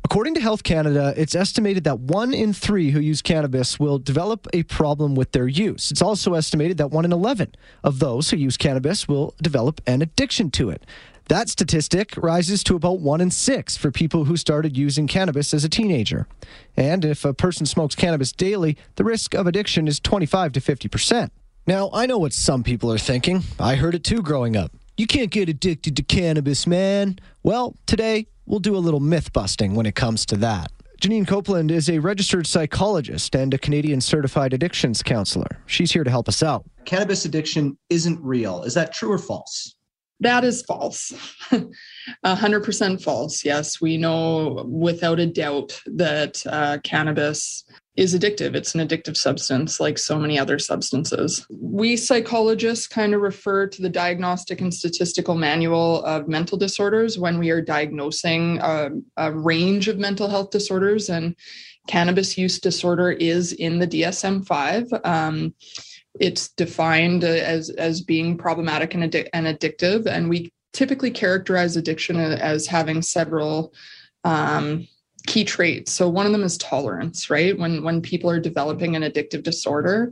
According 0.05 0.35
to 0.35 0.41
Health 0.41 0.61
Canada, 0.61 1.15
it's 1.17 1.33
estimated 1.33 1.83
that 1.85 1.99
one 1.99 2.31
in 2.31 2.53
three 2.53 2.91
who 2.91 2.99
use 2.99 3.23
cannabis 3.23 3.79
will 3.79 3.97
develop 3.97 4.47
a 4.53 4.63
problem 4.63 5.15
with 5.15 5.31
their 5.31 5.47
use. 5.47 5.89
It's 5.89 6.01
also 6.01 6.35
estimated 6.35 6.77
that 6.77 6.91
one 6.91 7.05
in 7.05 7.11
11 7.11 7.55
of 7.83 7.97
those 7.97 8.29
who 8.29 8.37
use 8.37 8.55
cannabis 8.55 9.07
will 9.07 9.33
develop 9.41 9.81
an 9.87 10.03
addiction 10.03 10.51
to 10.51 10.69
it. 10.69 10.85
That 11.29 11.47
statistic 11.47 12.15
rises 12.17 12.63
to 12.63 12.75
about 12.75 13.01
one 13.01 13.21
in 13.21 13.29
six 13.29 13.77
for 13.77 13.91
people 13.91 14.25
who 14.25 14.35
started 14.35 14.75
using 14.75 15.05
cannabis 15.05 15.53
as 15.53 15.63
a 15.63 15.69
teenager. 15.69 16.27
And 16.75 17.05
if 17.05 17.23
a 17.23 17.35
person 17.35 17.67
smokes 17.67 17.93
cannabis 17.93 18.31
daily, 18.31 18.75
the 18.95 19.03
risk 19.03 19.35
of 19.35 19.45
addiction 19.45 19.87
is 19.87 19.99
25 19.99 20.53
to 20.53 20.59
50%. 20.59 21.29
Now, 21.67 21.91
I 21.93 22.07
know 22.07 22.17
what 22.17 22.33
some 22.33 22.63
people 22.63 22.91
are 22.91 22.97
thinking. 22.97 23.43
I 23.59 23.75
heard 23.75 23.93
it 23.93 24.03
too 24.03 24.23
growing 24.23 24.57
up. 24.57 24.71
You 24.97 25.05
can't 25.05 25.29
get 25.29 25.49
addicted 25.49 25.95
to 25.97 26.01
cannabis, 26.01 26.65
man. 26.65 27.19
Well, 27.43 27.75
today 27.85 28.25
we'll 28.47 28.59
do 28.59 28.75
a 28.75 28.79
little 28.81 28.99
myth 28.99 29.31
busting 29.31 29.75
when 29.75 29.85
it 29.85 29.93
comes 29.93 30.25
to 30.27 30.35
that. 30.37 30.71
Janine 30.99 31.27
Copeland 31.27 31.69
is 31.69 31.91
a 31.91 31.99
registered 31.99 32.47
psychologist 32.47 33.35
and 33.35 33.53
a 33.53 33.59
Canadian 33.59 34.01
certified 34.01 34.51
addictions 34.51 35.03
counselor. 35.03 35.59
She's 35.67 35.91
here 35.91 36.03
to 36.03 36.09
help 36.09 36.27
us 36.27 36.41
out. 36.41 36.65
Cannabis 36.85 37.25
addiction 37.25 37.77
isn't 37.91 38.19
real. 38.19 38.63
Is 38.63 38.73
that 38.73 38.93
true 38.93 39.11
or 39.11 39.19
false? 39.19 39.75
That 40.21 40.43
is 40.43 40.61
false. 40.63 41.13
100% 42.25 43.03
false. 43.03 43.45
Yes, 43.45 43.79
we 43.79 43.97
know 43.97 44.65
without 44.67 45.19
a 45.19 45.25
doubt 45.25 45.81
that 45.85 46.43
uh, 46.45 46.79
cannabis 46.83 47.63
is 47.95 48.15
addictive. 48.15 48.55
It's 48.55 48.75
an 48.75 48.85
addictive 48.85 49.17
substance, 49.17 49.79
like 49.79 49.97
so 49.97 50.17
many 50.17 50.39
other 50.39 50.57
substances. 50.57 51.45
We 51.49 51.97
psychologists 51.97 52.87
kind 52.87 53.13
of 53.13 53.21
refer 53.21 53.67
to 53.67 53.81
the 53.81 53.89
Diagnostic 53.89 54.61
and 54.61 54.73
Statistical 54.73 55.35
Manual 55.35 56.03
of 56.05 56.27
Mental 56.27 56.57
Disorders 56.57 57.17
when 57.17 57.39
we 57.39 57.49
are 57.49 57.61
diagnosing 57.61 58.59
a, 58.59 58.89
a 59.17 59.31
range 59.33 59.87
of 59.87 59.97
mental 59.97 60.29
health 60.29 60.49
disorders, 60.49 61.09
and 61.09 61.35
cannabis 61.87 62.37
use 62.37 62.59
disorder 62.59 63.11
is 63.11 63.51
in 63.53 63.79
the 63.79 63.87
DSM 63.87 64.45
5. 64.45 64.87
Um, 65.03 65.53
it's 66.19 66.49
defined 66.49 67.23
as, 67.23 67.69
as 67.71 68.01
being 68.01 68.37
problematic 68.37 68.93
and, 68.93 69.03
and 69.03 69.47
addictive, 69.47 70.05
and 70.05 70.29
we 70.29 70.51
typically 70.73 71.11
characterize 71.11 71.75
addiction 71.75 72.17
as 72.17 72.67
having 72.67 73.01
several. 73.01 73.73
Um, 74.23 74.87
key 75.27 75.43
traits. 75.43 75.91
So 75.91 76.09
one 76.09 76.25
of 76.25 76.31
them 76.31 76.43
is 76.43 76.57
tolerance, 76.57 77.29
right? 77.29 77.57
When 77.57 77.83
when 77.83 78.01
people 78.01 78.29
are 78.29 78.39
developing 78.39 78.95
an 78.95 79.03
addictive 79.03 79.43
disorder, 79.43 80.11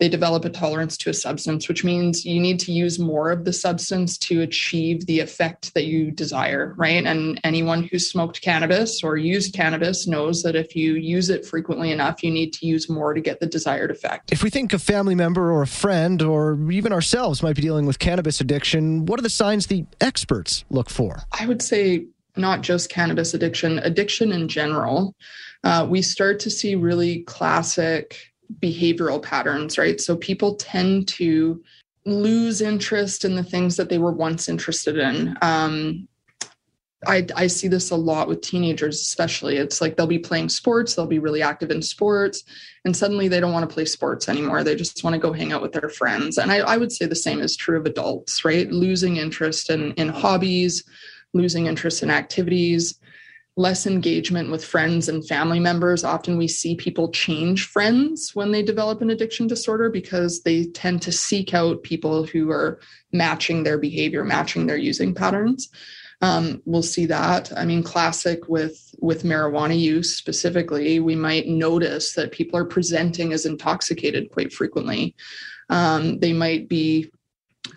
they 0.00 0.08
develop 0.08 0.46
a 0.46 0.50
tolerance 0.50 0.96
to 0.96 1.10
a 1.10 1.14
substance, 1.14 1.68
which 1.68 1.84
means 1.84 2.24
you 2.24 2.40
need 2.40 2.58
to 2.60 2.72
use 2.72 2.98
more 2.98 3.30
of 3.30 3.44
the 3.44 3.52
substance 3.52 4.16
to 4.16 4.40
achieve 4.40 5.04
the 5.06 5.20
effect 5.20 5.72
that 5.74 5.84
you 5.84 6.10
desire, 6.10 6.74
right? 6.78 7.04
And 7.04 7.38
anyone 7.44 7.82
who's 7.84 8.10
smoked 8.10 8.40
cannabis 8.40 9.04
or 9.04 9.18
used 9.18 9.54
cannabis 9.54 10.06
knows 10.06 10.42
that 10.42 10.56
if 10.56 10.74
you 10.74 10.94
use 10.94 11.28
it 11.28 11.44
frequently 11.44 11.92
enough, 11.92 12.24
you 12.24 12.30
need 12.30 12.54
to 12.54 12.66
use 12.66 12.88
more 12.88 13.12
to 13.12 13.20
get 13.20 13.40
the 13.40 13.46
desired 13.46 13.90
effect. 13.90 14.32
If 14.32 14.42
we 14.42 14.48
think 14.48 14.72
a 14.72 14.78
family 14.78 15.14
member 15.14 15.52
or 15.52 15.62
a 15.62 15.66
friend 15.66 16.22
or 16.22 16.58
even 16.70 16.92
ourselves 16.92 17.42
might 17.42 17.56
be 17.56 17.62
dealing 17.62 17.84
with 17.84 17.98
cannabis 17.98 18.40
addiction, 18.40 19.04
what 19.04 19.18
are 19.18 19.22
the 19.22 19.28
signs 19.28 19.66
the 19.66 19.84
experts 20.00 20.64
look 20.70 20.88
for? 20.88 21.24
I 21.38 21.46
would 21.46 21.60
say 21.60 22.06
not 22.36 22.62
just 22.62 22.88
cannabis 22.88 23.34
addiction, 23.34 23.80
addiction 23.80 24.32
in 24.32 24.48
general, 24.48 25.14
uh, 25.62 25.86
we 25.88 26.00
start 26.00 26.40
to 26.40 26.50
see 26.50 26.74
really 26.74 27.20
classic 27.24 28.29
behavioral 28.58 29.22
patterns, 29.22 29.78
right? 29.78 30.00
So 30.00 30.16
people 30.16 30.56
tend 30.56 31.08
to 31.08 31.62
lose 32.06 32.60
interest 32.60 33.24
in 33.24 33.36
the 33.36 33.44
things 33.44 33.76
that 33.76 33.88
they 33.88 33.98
were 33.98 34.12
once 34.12 34.48
interested 34.48 34.98
in. 34.98 35.36
Um, 35.42 36.08
I, 37.06 37.26
I 37.34 37.46
see 37.46 37.68
this 37.68 37.90
a 37.90 37.96
lot 37.96 38.28
with 38.28 38.42
teenagers, 38.42 39.00
especially. 39.00 39.56
It's 39.56 39.80
like 39.80 39.96
they'll 39.96 40.06
be 40.06 40.18
playing 40.18 40.50
sports, 40.50 40.94
they'll 40.94 41.06
be 41.06 41.18
really 41.18 41.42
active 41.42 41.70
in 41.70 41.80
sports, 41.80 42.44
and 42.84 42.94
suddenly 42.94 43.26
they 43.26 43.40
don't 43.40 43.52
want 43.52 43.68
to 43.68 43.72
play 43.72 43.86
sports 43.86 44.28
anymore. 44.28 44.62
They 44.62 44.74
just 44.74 45.02
want 45.02 45.14
to 45.14 45.20
go 45.20 45.32
hang 45.32 45.52
out 45.52 45.62
with 45.62 45.72
their 45.72 45.88
friends. 45.88 46.36
And 46.36 46.52
I, 46.52 46.58
I 46.58 46.76
would 46.76 46.92
say 46.92 47.06
the 47.06 47.14
same 47.14 47.40
is 47.40 47.56
true 47.56 47.78
of 47.78 47.86
adults, 47.86 48.44
right? 48.44 48.70
Losing 48.70 49.16
interest 49.16 49.70
in, 49.70 49.92
in 49.92 50.08
hobbies, 50.08 50.84
losing 51.32 51.66
interest 51.66 52.02
in 52.02 52.10
activities, 52.10 52.98
less 53.60 53.86
engagement 53.86 54.50
with 54.50 54.64
friends 54.64 55.08
and 55.08 55.26
family 55.28 55.60
members. 55.60 56.02
Often 56.02 56.38
we 56.38 56.48
see 56.48 56.74
people 56.74 57.10
change 57.10 57.66
friends 57.66 58.34
when 58.34 58.52
they 58.52 58.62
develop 58.62 59.02
an 59.02 59.10
addiction 59.10 59.46
disorder 59.46 59.90
because 59.90 60.42
they 60.42 60.64
tend 60.64 61.02
to 61.02 61.12
seek 61.12 61.52
out 61.52 61.82
people 61.82 62.24
who 62.24 62.50
are 62.50 62.80
matching 63.12 63.62
their 63.62 63.76
behavior, 63.76 64.24
matching 64.24 64.66
their 64.66 64.78
using 64.78 65.14
patterns. 65.14 65.68
Um, 66.22 66.62
we'll 66.64 66.82
see 66.82 67.04
that. 67.06 67.52
I 67.54 67.66
mean, 67.66 67.82
classic 67.82 68.48
with 68.48 68.94
with 68.98 69.24
marijuana 69.24 69.78
use 69.78 70.16
specifically, 70.16 71.00
we 71.00 71.14
might 71.14 71.46
notice 71.46 72.14
that 72.14 72.32
people 72.32 72.58
are 72.58 72.64
presenting 72.64 73.32
as 73.32 73.44
intoxicated 73.44 74.30
quite 74.30 74.52
frequently. 74.52 75.14
Um, 75.68 76.18
they 76.18 76.32
might 76.32 76.68
be 76.68 77.10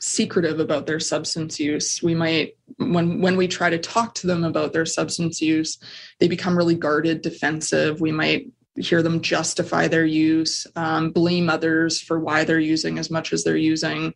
secretive 0.03 0.59
about 0.59 0.85
their 0.85 0.99
substance 0.99 1.59
use 1.59 2.03
we 2.03 2.13
might 2.13 2.57
when 2.77 3.21
when 3.21 3.37
we 3.37 3.47
try 3.47 3.69
to 3.69 3.77
talk 3.77 4.13
to 4.13 4.27
them 4.27 4.43
about 4.43 4.73
their 4.73 4.85
substance 4.85 5.41
use 5.41 5.77
they 6.19 6.27
become 6.27 6.57
really 6.57 6.75
guarded 6.75 7.21
defensive 7.21 8.01
we 8.01 8.11
might 8.11 8.45
hear 8.75 9.03
them 9.03 9.21
justify 9.21 9.87
their 9.87 10.05
use, 10.05 10.65
um, 10.75 11.11
blame 11.11 11.49
others 11.49 12.01
for 12.01 12.19
why 12.19 12.43
they're 12.43 12.59
using 12.59 12.97
as 12.97 13.11
much 13.11 13.33
as 13.33 13.43
they're 13.43 13.57
using. 13.57 14.13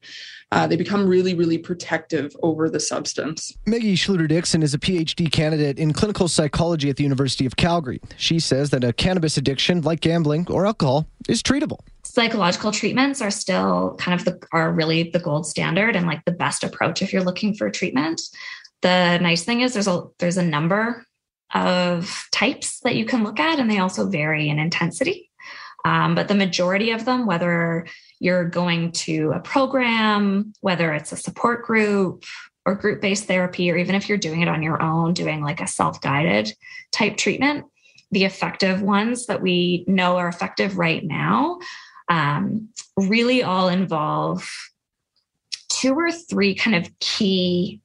Uh, 0.52 0.66
they 0.66 0.78
become 0.78 1.06
really, 1.06 1.34
really 1.34 1.58
protective 1.58 2.36
over 2.42 2.70
the 2.70 2.80
substance. 2.80 3.56
Maggie 3.66 3.96
Schluter 3.96 4.28
Dixon 4.28 4.64
is 4.64 4.74
a 4.74 4.80
PhD 4.80 5.30
candidate 5.32 5.78
in 5.78 5.92
clinical 5.92 6.28
psychology 6.28 6.90
at 6.90 6.96
the 6.96 7.04
University 7.04 7.46
of 7.46 7.58
Calgary. 7.58 8.00
She 8.16 8.40
says 8.40 8.70
that 8.70 8.84
a 8.84 8.94
cannabis 8.94 9.38
addiction, 9.38 9.82
like 9.82 10.00
gambling 10.00 10.48
or 10.50 10.66
alcohol, 10.66 11.08
is 11.28 11.44
treatable. 11.44 11.80
Psychological 12.18 12.72
treatments 12.72 13.22
are 13.22 13.30
still 13.30 13.96
kind 14.00 14.20
of 14.20 14.26
the 14.26 14.44
are 14.52 14.74
really 14.74 15.12
the 15.12 15.20
gold 15.20 15.46
standard 15.46 15.96
and 15.96 16.08
like 16.08 16.26
the 16.26 16.32
best 16.32 16.64
approach 16.64 17.04
if 17.04 17.14
you're 17.14 17.24
looking 17.24 17.54
for 17.54 17.70
treatment. 17.70 18.20
The 18.82 19.20
nice 19.20 19.44
thing 19.44 19.62
is 19.62 19.76
there's 19.76 19.88
a 19.88 20.02
there's 20.18 20.38
a 20.38 20.44
number 20.44 21.06
of 21.54 22.28
types 22.32 22.80
that 22.80 22.96
you 22.96 23.06
can 23.06 23.24
look 23.24 23.40
at, 23.40 23.60
and 23.60 23.70
they 23.70 23.78
also 23.78 24.10
vary 24.10 24.50
in 24.50 24.58
intensity. 24.58 25.30
Um, 25.86 26.16
but 26.16 26.28
the 26.28 26.34
majority 26.34 26.90
of 26.90 27.06
them, 27.06 27.28
whether 27.28 27.86
you're 28.20 28.50
going 28.50 28.94
to 28.94 29.34
a 29.36 29.40
program, 29.40 30.54
whether 30.62 30.94
it's 30.94 31.12
a 31.12 31.18
support 31.18 31.66
group 31.68 32.24
or 32.66 32.74
group 32.74 33.00
based 33.00 33.26
therapy, 33.26 33.70
or 33.70 33.78
even 33.78 33.94
if 33.94 34.10
you're 34.10 34.18
doing 34.18 34.42
it 34.42 34.48
on 34.48 34.64
your 34.64 34.82
own, 34.82 35.14
doing 35.14 35.44
like 35.44 35.62
a 35.62 35.68
self 35.68 36.02
guided 36.02 36.52
type 36.92 37.16
treatment, 37.16 37.66
the 38.10 38.26
effective 38.26 38.82
ones 38.82 39.28
that 39.28 39.40
we 39.40 39.86
know 39.88 40.18
are 40.18 40.30
effective 40.30 40.80
right 40.80 41.04
now 41.04 41.60
um, 42.10 42.70
really 42.96 43.44
all 43.44 43.70
involve 43.70 44.50
two 45.70 45.94
or 45.94 46.12
three 46.12 46.56
kind 46.56 46.76
of 46.76 47.00
key 47.00 47.82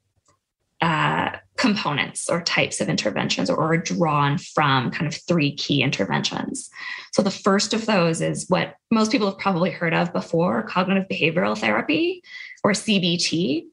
uh, 0.81 1.37
components 1.57 2.29
or 2.29 2.43
types 2.43 2.81
of 2.81 2.89
interventions 2.89 3.49
or 3.49 3.57
are 3.73 3.77
drawn 3.77 4.39
from 4.39 4.91
kind 4.91 5.07
of 5.07 5.15
three 5.29 5.55
key 5.55 5.83
interventions. 5.83 6.71
So 7.13 7.23
the 7.23 7.31
first 7.31 7.73
of 7.73 7.87
those 7.87 8.21
is 8.21 8.47
what 8.49 8.75
most 8.91 9.13
people 9.13 9.29
have 9.29 9.39
probably 9.39 9.71
heard 9.71 9.95
of 9.95 10.13
before 10.13 10.63
cognitive 10.65 11.07
behavioral 11.09 11.57
therapy 11.57 12.23
or 12.65 12.73
CBT. 12.73 13.67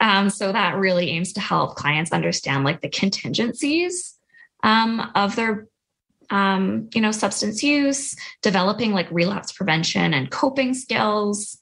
Um, 0.00 0.30
so 0.30 0.52
that 0.52 0.76
really 0.76 1.10
aims 1.10 1.32
to 1.32 1.40
help 1.40 1.76
clients 1.76 2.12
understand 2.12 2.64
like 2.64 2.82
the 2.82 2.88
contingencies 2.88 4.14
um, 4.62 5.10
of 5.14 5.34
their 5.34 5.66
um, 6.30 6.88
you 6.94 7.00
know 7.00 7.12
substance 7.12 7.62
use 7.62 8.14
developing 8.42 8.92
like 8.92 9.10
relapse 9.10 9.52
prevention 9.52 10.14
and 10.14 10.30
coping 10.30 10.74
skills. 10.74 11.58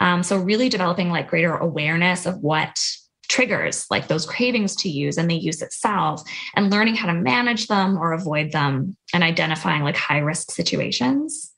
Um, 0.00 0.22
so 0.22 0.38
really 0.38 0.68
developing 0.68 1.10
like 1.10 1.28
greater 1.28 1.56
awareness 1.56 2.24
of 2.24 2.38
what 2.40 2.80
triggers 3.28 3.86
like 3.90 4.08
those 4.08 4.26
cravings 4.26 4.74
to 4.74 4.88
use 4.88 5.16
and 5.16 5.30
the 5.30 5.36
use 5.36 5.62
itself 5.62 6.22
and 6.56 6.70
learning 6.70 6.96
how 6.96 7.06
to 7.06 7.14
manage 7.14 7.68
them 7.68 7.96
or 7.96 8.12
avoid 8.12 8.50
them 8.50 8.96
and 9.14 9.22
identifying 9.22 9.82
like 9.82 9.96
high 9.96 10.18
risk 10.18 10.50
situations. 10.50 11.52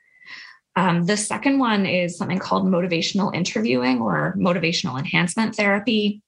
Um, 0.76 1.04
the 1.04 1.16
second 1.16 1.58
one 1.58 1.86
is 1.86 2.16
something 2.16 2.38
called 2.38 2.66
motivational 2.66 3.34
interviewing 3.34 4.00
or 4.00 4.34
motivational 4.38 4.98
enhancement 4.98 5.54
therapy 5.54 6.22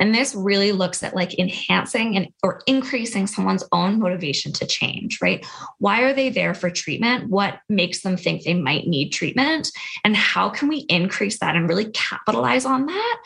and 0.00 0.14
this 0.14 0.34
really 0.34 0.72
looks 0.72 1.02
at 1.02 1.14
like 1.14 1.38
enhancing 1.38 2.16
and 2.16 2.28
or 2.42 2.60
increasing 2.66 3.26
someone's 3.26 3.64
own 3.72 3.98
motivation 3.98 4.52
to 4.54 4.66
change, 4.66 5.20
right? 5.22 5.44
Why 5.78 6.02
are 6.02 6.12
they 6.12 6.30
there 6.30 6.54
for 6.54 6.70
treatment? 6.70 7.30
What 7.30 7.60
makes 7.68 8.02
them 8.02 8.16
think 8.16 8.42
they 8.42 8.54
might 8.54 8.86
need 8.86 9.10
treatment? 9.10 9.70
And 10.04 10.16
how 10.16 10.50
can 10.50 10.68
we 10.68 10.86
increase 10.88 11.38
that 11.38 11.56
and 11.56 11.68
really 11.68 11.90
capitalize 11.92 12.64
on 12.64 12.86
that 12.86 13.16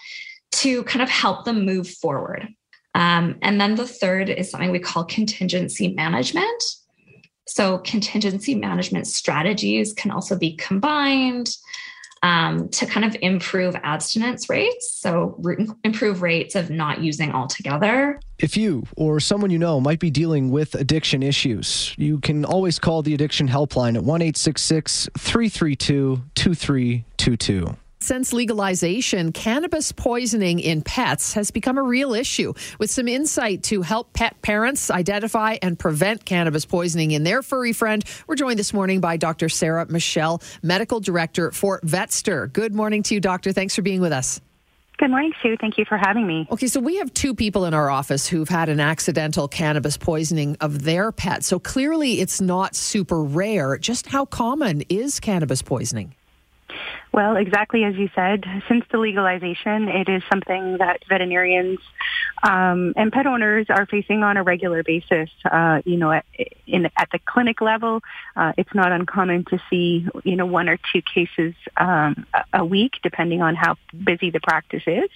to 0.51 0.83
kind 0.85 1.03
of 1.03 1.09
help 1.09 1.45
them 1.45 1.65
move 1.65 1.89
forward. 1.89 2.49
Um, 2.95 3.37
and 3.43 3.61
then 3.61 3.75
the 3.75 3.87
third 3.87 4.29
is 4.29 4.51
something 4.51 4.71
we 4.71 4.79
call 4.79 5.05
contingency 5.05 5.89
management. 5.95 6.63
So, 7.47 7.79
contingency 7.79 8.55
management 8.55 9.07
strategies 9.07 9.93
can 9.93 10.11
also 10.11 10.37
be 10.37 10.57
combined 10.57 11.57
um, 12.23 12.69
to 12.71 12.87
kind 12.87 13.05
of 13.05 13.17
improve 13.23 13.77
abstinence 13.83 14.49
rates. 14.49 14.91
So, 14.93 15.41
improve 15.85 16.23
rates 16.23 16.55
of 16.55 16.71
not 16.71 17.01
using 17.03 17.33
altogether. 17.33 18.21
If 18.39 18.57
you 18.57 18.85
or 18.97 19.21
someone 19.21 19.51
you 19.51 19.59
know 19.59 19.81
might 19.81 19.99
be 19.99 20.11
dealing 20.11 20.51
with 20.51 20.75
addiction 20.75 21.23
issues, 21.23 21.95
you 21.99 22.19
can 22.19 22.45
always 22.45 22.79
call 22.79 23.03
the 23.03 23.15
addiction 23.15 23.49
helpline 23.49 23.97
at 23.97 24.05
1 24.05 24.23
332 25.19 26.23
2322. 26.35 27.77
Since 28.09 28.33
legalization, 28.33 29.33
cannabis 29.33 29.93
poisoning 29.93 30.61
in 30.61 30.81
pets 30.81 31.35
has 31.35 31.51
become 31.51 31.77
a 31.77 31.83
real 31.83 32.15
issue. 32.15 32.55
With 32.79 32.91
some 32.91 33.07
insight 33.07 33.65
to 33.65 33.83
help 33.83 34.15
pet 34.15 34.41
parents 34.41 34.91
identify 34.91 35.59
and 35.61 35.79
prevent 35.79 36.25
cannabis 36.25 36.65
poisoning 36.65 37.11
in 37.11 37.23
their 37.23 37.43
furry 37.43 37.75
friend, 37.75 38.03
we're 38.27 38.37
joined 38.37 38.59
this 38.59 38.73
morning 38.73 39.03
by 39.03 39.19
Dr. 39.19 39.51
Sarah 39.51 39.85
Machell, 39.89 40.43
Medical 40.63 41.01
Director 41.01 41.53
for 41.53 41.83
Vetster. 41.83 42.51
Good 42.51 42.75
morning 42.75 43.03
to 43.03 43.15
you, 43.15 43.21
Doctor. 43.21 43.53
Thanks 43.53 43.75
for 43.75 43.83
being 43.83 44.01
with 44.01 44.13
us. 44.13 44.41
Good 44.97 45.11
morning, 45.11 45.35
Sue. 45.43 45.59
Thank 45.61 45.77
you 45.77 45.85
for 45.85 45.99
having 45.99 46.27
me. 46.27 46.49
Okay, 46.51 46.67
so 46.67 46.81
we 46.81 46.97
have 46.97 47.13
two 47.13 47.35
people 47.35 47.67
in 47.67 47.75
our 47.75 47.91
office 47.91 48.27
who've 48.27 48.49
had 48.49 48.71
an 48.71 48.81
accidental 48.81 49.49
cannabis 49.49 49.99
poisoning 49.99 50.57
of 50.63 50.85
their 50.85 51.13
pet. 51.13 51.45
So 51.45 51.59
clearly 51.59 52.23
it's 52.23 52.41
not 52.41 52.75
super 52.75 53.23
rare. 53.23 53.77
Just 53.77 54.07
how 54.07 54.25
common 54.25 54.81
is 54.89 55.21
cannabis 55.21 55.61
poisoning? 55.61 56.15
Well, 57.13 57.37
exactly 57.37 57.85
as 57.85 57.95
you 57.97 58.11
said, 58.15 58.45
since 58.69 58.85
the 58.93 58.99
legalization, 58.99 59.89
it 59.89 60.09
is 60.09 60.23
something 60.31 60.79
that 60.79 61.03
veterinarians 61.09 61.79
um, 62.43 62.93
and 62.97 63.11
pet 63.11 63.27
owners 63.27 63.67
are 63.71 63.87
facing 63.87 64.23
on 64.23 64.37
a 64.37 64.43
regular 64.43 64.83
basis. 64.83 65.31
Uh, 65.51 65.81
you 65.85 65.97
know, 65.97 66.13
at, 66.13 66.27
in, 66.67 66.87
at 66.97 67.09
the 67.11 67.19
clinic 67.25 67.61
level, 67.61 68.03
uh, 68.37 68.53
it's 68.57 68.75
not 68.75 68.93
uncommon 68.93 69.45
to 69.47 69.59
see, 69.71 70.07
you 70.25 70.37
know, 70.37 70.47
one 70.47 70.69
or 70.69 70.79
two 70.93 71.03
cases 71.03 71.55
um, 71.77 72.27
a 72.53 72.65
week, 72.65 72.99
depending 73.03 73.43
on 73.43 73.55
how 73.55 73.77
busy 74.05 74.31
the 74.31 74.41
practice 74.41 74.85
is. 74.87 75.11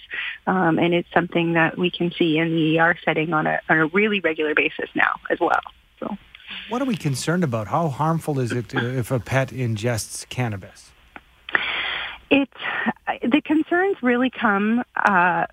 Um, 0.47 0.79
and 0.79 0.93
it's 0.93 1.11
something 1.13 1.53
that 1.53 1.77
we 1.77 1.91
can 1.91 2.11
see 2.11 2.37
in 2.37 2.55
the 2.55 2.79
ER 2.79 2.97
setting 3.05 3.33
on 3.33 3.45
a, 3.45 3.59
on 3.69 3.77
a 3.77 3.85
really 3.87 4.19
regular 4.19 4.55
basis 4.55 4.89
now 4.95 5.19
as 5.29 5.39
well. 5.39 5.61
So. 5.99 6.17
What 6.69 6.81
are 6.81 6.85
we 6.85 6.95
concerned 6.95 7.43
about? 7.43 7.67
How 7.67 7.89
harmful 7.89 8.39
is 8.39 8.51
it 8.51 8.73
if 8.73 9.11
a 9.11 9.19
pet 9.19 9.49
ingests 9.49 10.27
cannabis? 10.29 10.92
It's 12.29 12.51
the 13.21 13.41
concerns 13.41 13.97
really 14.01 14.29
come 14.29 14.83
uh, 14.95 15.45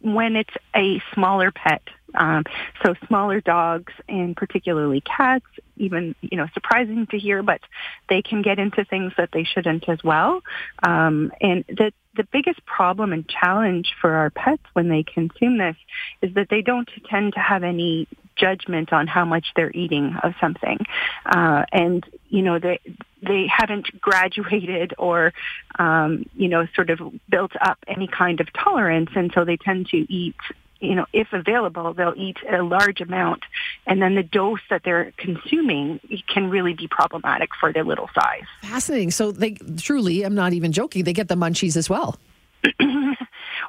when 0.00 0.36
it's 0.36 0.54
a 0.74 1.02
smaller 1.14 1.50
pet. 1.50 1.82
Um, 2.14 2.42
so 2.84 2.94
smaller 3.06 3.40
dogs 3.40 3.92
and 4.08 4.36
particularly 4.36 5.00
cats, 5.00 5.44
even 5.76 6.16
you 6.20 6.36
know, 6.36 6.48
surprising 6.54 7.06
to 7.12 7.18
hear, 7.18 7.42
but 7.42 7.60
they 8.08 8.20
can 8.20 8.42
get 8.42 8.58
into 8.58 8.84
things 8.84 9.12
that 9.16 9.30
they 9.32 9.44
shouldn't 9.44 9.88
as 9.88 10.02
well. 10.02 10.42
Um, 10.82 11.30
and 11.40 11.64
the 11.68 11.92
the 12.16 12.24
biggest 12.32 12.64
problem 12.66 13.12
and 13.12 13.28
challenge 13.28 13.92
for 14.00 14.12
our 14.12 14.30
pets 14.30 14.62
when 14.72 14.88
they 14.88 15.04
consume 15.04 15.58
this 15.58 15.76
is 16.22 16.34
that 16.34 16.48
they 16.50 16.60
don't 16.60 16.88
tend 17.08 17.34
to 17.34 17.38
have 17.38 17.62
any 17.62 18.08
judgment 18.40 18.92
on 18.92 19.06
how 19.06 19.24
much 19.24 19.48
they're 19.54 19.72
eating 19.72 20.16
of 20.22 20.34
something. 20.40 20.78
Uh, 21.26 21.64
and, 21.72 22.04
you 22.28 22.42
know, 22.42 22.58
they, 22.58 22.80
they 23.22 23.46
haven't 23.46 24.00
graduated 24.00 24.94
or, 24.98 25.32
um, 25.78 26.24
you 26.34 26.48
know, 26.48 26.66
sort 26.74 26.90
of 26.90 27.00
built 27.28 27.52
up 27.60 27.78
any 27.86 28.06
kind 28.06 28.40
of 28.40 28.52
tolerance. 28.52 29.10
And 29.14 29.30
so 29.34 29.44
they 29.44 29.56
tend 29.56 29.88
to 29.88 29.98
eat 30.12 30.36
you 30.80 30.94
know, 30.94 31.04
if 31.12 31.32
available, 31.32 31.92
they'll 31.92 32.14
eat 32.16 32.38
a 32.50 32.62
large 32.62 33.02
amount, 33.02 33.44
and 33.86 34.00
then 34.00 34.14
the 34.14 34.22
dose 34.22 34.60
that 34.70 34.82
they're 34.82 35.12
consuming 35.18 36.00
can 36.26 36.48
really 36.48 36.72
be 36.72 36.88
problematic 36.88 37.50
for 37.60 37.70
their 37.72 37.84
little 37.84 38.08
size. 38.14 38.44
Fascinating. 38.62 39.10
So 39.10 39.30
they 39.30 39.52
truly, 39.76 40.22
I'm 40.22 40.34
not 40.34 40.54
even 40.54 40.72
joking, 40.72 41.04
they 41.04 41.12
get 41.12 41.28
the 41.28 41.34
munchies 41.34 41.76
as 41.76 41.90
well. 41.90 42.16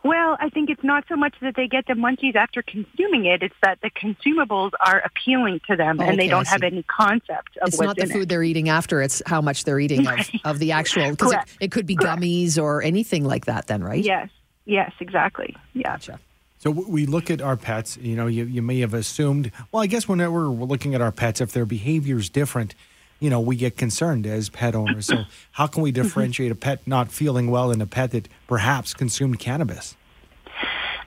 Well, 0.03 0.35
I 0.39 0.49
think 0.49 0.71
it's 0.71 0.83
not 0.83 1.05
so 1.07 1.15
much 1.15 1.35
that 1.41 1.55
they 1.55 1.67
get 1.67 1.85
the 1.85 1.93
munchies 1.93 2.35
after 2.35 2.63
consuming 2.63 3.25
it; 3.25 3.43
it's 3.43 3.55
that 3.61 3.79
the 3.81 3.91
consumables 3.91 4.71
are 4.83 4.99
appealing 4.99 5.61
to 5.67 5.75
them, 5.75 5.99
okay, 5.99 6.09
and 6.09 6.19
they 6.19 6.27
don't 6.27 6.47
have 6.47 6.63
any 6.63 6.83
concept 6.83 7.57
of 7.61 7.67
it's 7.67 7.77
what's 7.77 7.87
not 7.87 7.97
the 7.97 8.07
food 8.07 8.23
it. 8.23 8.29
they're 8.29 8.43
eating 8.43 8.69
after; 8.69 9.01
it's 9.01 9.21
how 9.27 9.41
much 9.41 9.63
they're 9.63 9.79
eating 9.79 10.07
of, 10.07 10.19
of 10.43 10.59
the 10.59 10.71
actual. 10.71 11.11
Because 11.11 11.33
it, 11.33 11.39
it, 11.59 11.71
could 11.71 11.85
be 11.85 11.95
Correct. 11.95 12.19
gummies 12.19 12.61
or 12.61 12.81
anything 12.81 13.25
like 13.25 13.45
that. 13.45 13.67
Then, 13.67 13.83
right? 13.83 14.03
Yes. 14.03 14.29
Yes. 14.65 14.91
Exactly. 14.99 15.55
Yeah. 15.73 15.91
Gotcha. 15.91 16.19
So 16.57 16.71
we 16.71 17.05
look 17.05 17.29
at 17.29 17.41
our 17.41 17.57
pets. 17.57 17.97
You 17.97 18.15
know, 18.15 18.27
you, 18.27 18.45
you 18.45 18.61
may 18.61 18.79
have 18.79 18.93
assumed. 18.93 19.51
Well, 19.71 19.83
I 19.83 19.87
guess 19.87 20.07
whenever 20.07 20.49
we're 20.49 20.65
looking 20.65 20.95
at 20.95 21.01
our 21.01 21.11
pets, 21.11 21.41
if 21.41 21.51
their 21.51 21.65
behavior 21.65 22.17
is 22.17 22.29
different, 22.29 22.73
you 23.21 23.29
know, 23.29 23.39
we 23.39 23.55
get 23.55 23.77
concerned 23.77 24.27
as 24.27 24.49
pet 24.49 24.75
owners. 24.75 25.05
So 25.05 25.23
how 25.51 25.67
can 25.67 25.83
we 25.83 25.93
differentiate 25.93 26.51
a 26.51 26.55
pet 26.55 26.85
not 26.85 27.11
feeling 27.11 27.49
well 27.49 27.71
and 27.71 27.81
a 27.81 27.85
pet 27.85 28.11
that 28.11 28.27
perhaps 28.47 28.93
consumed 28.93 29.39
cannabis? 29.39 29.95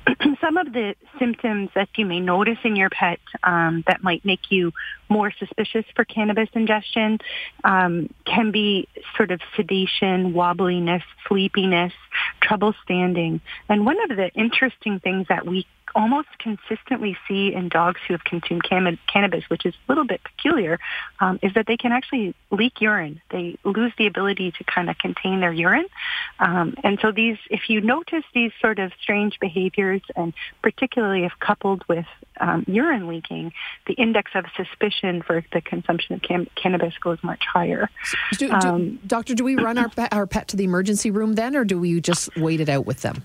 Some 0.41 0.57
of 0.57 0.73
the 0.73 0.95
symptoms 1.19 1.71
that 1.75 1.89
you 1.97 2.07
may 2.07 2.21
notice 2.21 2.59
in 2.63 2.77
your 2.77 2.91
pet 2.91 3.19
um, 3.43 3.83
that 3.89 4.03
might 4.03 4.25
make 4.25 4.51
you 4.51 4.73
more 5.09 5.33
suspicious 5.39 5.85
for 5.97 6.05
cannabis 6.05 6.49
ingestion 6.55 7.19
um, 7.65 8.09
can 8.25 8.53
be 8.53 8.89
sort 9.17 9.31
of 9.31 9.41
sedation, 9.57 10.35
wobbliness, 10.35 11.03
sleepiness, 11.27 11.93
trouble 12.41 12.75
standing. 12.85 13.41
And 13.69 13.85
one 13.85 14.01
of 14.09 14.17
the 14.17 14.31
interesting 14.35 15.01
things 15.01 15.27
that 15.29 15.47
we 15.47 15.67
almost 15.95 16.29
consistently 16.39 17.17
see 17.29 17.53
in 17.55 17.69
dogs 17.69 18.01
who 18.07 18.15
have 18.15 18.25
consumed 18.25 18.63
cam- 18.65 18.99
cannabis, 19.13 19.45
which 19.49 19.65
is 19.65 19.75
a 19.75 19.93
little 19.93 20.05
bit 20.05 20.21
peculiar, 20.25 20.79
um, 21.21 21.39
is 21.43 21.55
that 21.55 21.67
they 21.67 21.77
can 21.77 21.93
actually 21.93 22.35
leak 22.51 22.81
urine. 22.81 23.21
They 23.31 23.57
lose 23.65 23.93
the 23.99 24.07
ability 24.07 24.53
to 24.53 24.65
kind 24.65 24.91
of 24.91 24.99
contain 24.99 25.41
their 25.41 25.53
urine. 25.53 25.87
Um, 26.39 26.75
and 26.83 26.99
so 27.01 27.13
these, 27.13 27.39
if 27.51 27.69
you 27.69 27.81
notice 27.81 28.25
these 28.35 28.53
sort 28.61 28.79
of 28.79 28.93
strange 29.01 29.39
behaviors, 29.41 30.03
and 30.17 30.33
particularly 30.63 31.25
if 31.25 31.33
coupled 31.41 31.85
with 31.89 32.07
um, 32.41 32.65
urine 32.67 33.07
leaking, 33.09 33.53
the 33.87 33.95
index 33.95 34.33
of 34.35 34.45
suspicion 34.57 35.23
for 35.23 35.45
the 35.53 35.61
consumption 35.61 36.15
of 36.15 36.23
cam- 36.23 36.49
cannabis 36.57 36.95
goes 36.99 37.19
much 37.23 37.45
higher. 37.45 37.89
Do, 38.39 38.49
do, 38.49 38.55
um, 38.55 38.99
doctor, 39.07 39.35
do 39.35 39.45
we 39.45 39.57
run 39.57 39.79
our, 39.79 39.91
our 40.13 40.27
pet 40.27 40.49
to 40.49 40.57
the 40.57 40.65
emergency 40.65 41.11
room 41.11 41.35
then, 41.35 41.57
or 41.57 41.65
do 41.65 41.79
we 41.79 42.01
just 42.01 42.37
wait 42.37 42.61
it 42.61 42.69
out 42.69 42.87
with 42.87 43.03
them? 43.03 43.25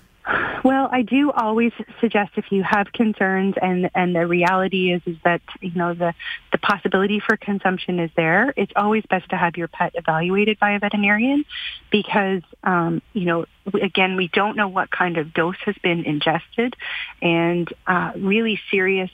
Well, 0.62 0.88
I 0.92 1.02
do 1.02 1.30
always 1.30 1.72
suggest 2.00 2.32
if 2.36 2.52
you 2.52 2.62
have 2.62 2.92
concerns 2.92 3.54
and 3.60 3.90
and 3.94 4.14
the 4.14 4.26
reality 4.26 4.92
is 4.92 5.00
is 5.06 5.16
that 5.24 5.40
you 5.60 5.72
know 5.74 5.94
the 5.94 6.12
the 6.52 6.58
possibility 6.58 7.20
for 7.20 7.36
consumption 7.36 7.98
is 7.98 8.10
there. 8.14 8.52
It's 8.56 8.72
always 8.76 9.04
best 9.08 9.30
to 9.30 9.36
have 9.36 9.56
your 9.56 9.68
pet 9.68 9.92
evaluated 9.94 10.58
by 10.58 10.72
a 10.72 10.78
veterinarian 10.78 11.44
because 11.90 12.42
um, 12.62 13.00
you 13.14 13.24
know 13.24 13.46
again 13.80 14.16
we 14.16 14.28
don't 14.28 14.56
know 14.56 14.68
what 14.68 14.90
kind 14.90 15.16
of 15.16 15.32
dose 15.32 15.56
has 15.64 15.76
been 15.82 16.04
ingested, 16.04 16.76
and 17.22 17.72
uh, 17.86 18.12
really 18.16 18.60
serious 18.70 19.10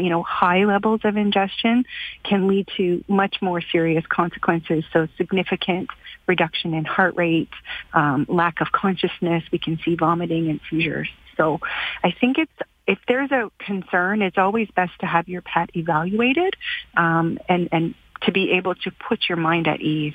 you 0.00 0.10
know, 0.10 0.22
high 0.22 0.64
levels 0.64 1.00
of 1.04 1.16
ingestion 1.16 1.84
can 2.22 2.48
lead 2.48 2.68
to 2.76 3.04
much 3.08 3.36
more 3.40 3.60
serious 3.60 4.04
consequences. 4.08 4.84
So 4.92 5.08
significant 5.16 5.90
reduction 6.26 6.74
in 6.74 6.84
heart 6.84 7.16
rate, 7.16 7.50
um, 7.92 8.26
lack 8.28 8.60
of 8.60 8.72
consciousness. 8.72 9.44
We 9.52 9.58
can 9.58 9.78
see 9.84 9.94
vomiting 9.94 10.48
and 10.48 10.60
seizures. 10.70 11.08
So 11.36 11.60
I 12.02 12.12
think 12.12 12.38
it's 12.38 12.52
if 12.86 12.98
there's 13.08 13.30
a 13.30 13.50
concern, 13.58 14.22
it's 14.22 14.38
always 14.38 14.68
best 14.70 14.92
to 15.00 15.06
have 15.06 15.28
your 15.28 15.42
pet 15.42 15.70
evaluated 15.74 16.54
um, 16.96 17.38
and 17.48 17.68
and 17.72 17.94
to 18.22 18.32
be 18.32 18.52
able 18.52 18.74
to 18.74 18.90
put 18.90 19.28
your 19.28 19.36
mind 19.36 19.66
at 19.66 19.80
ease. 19.80 20.14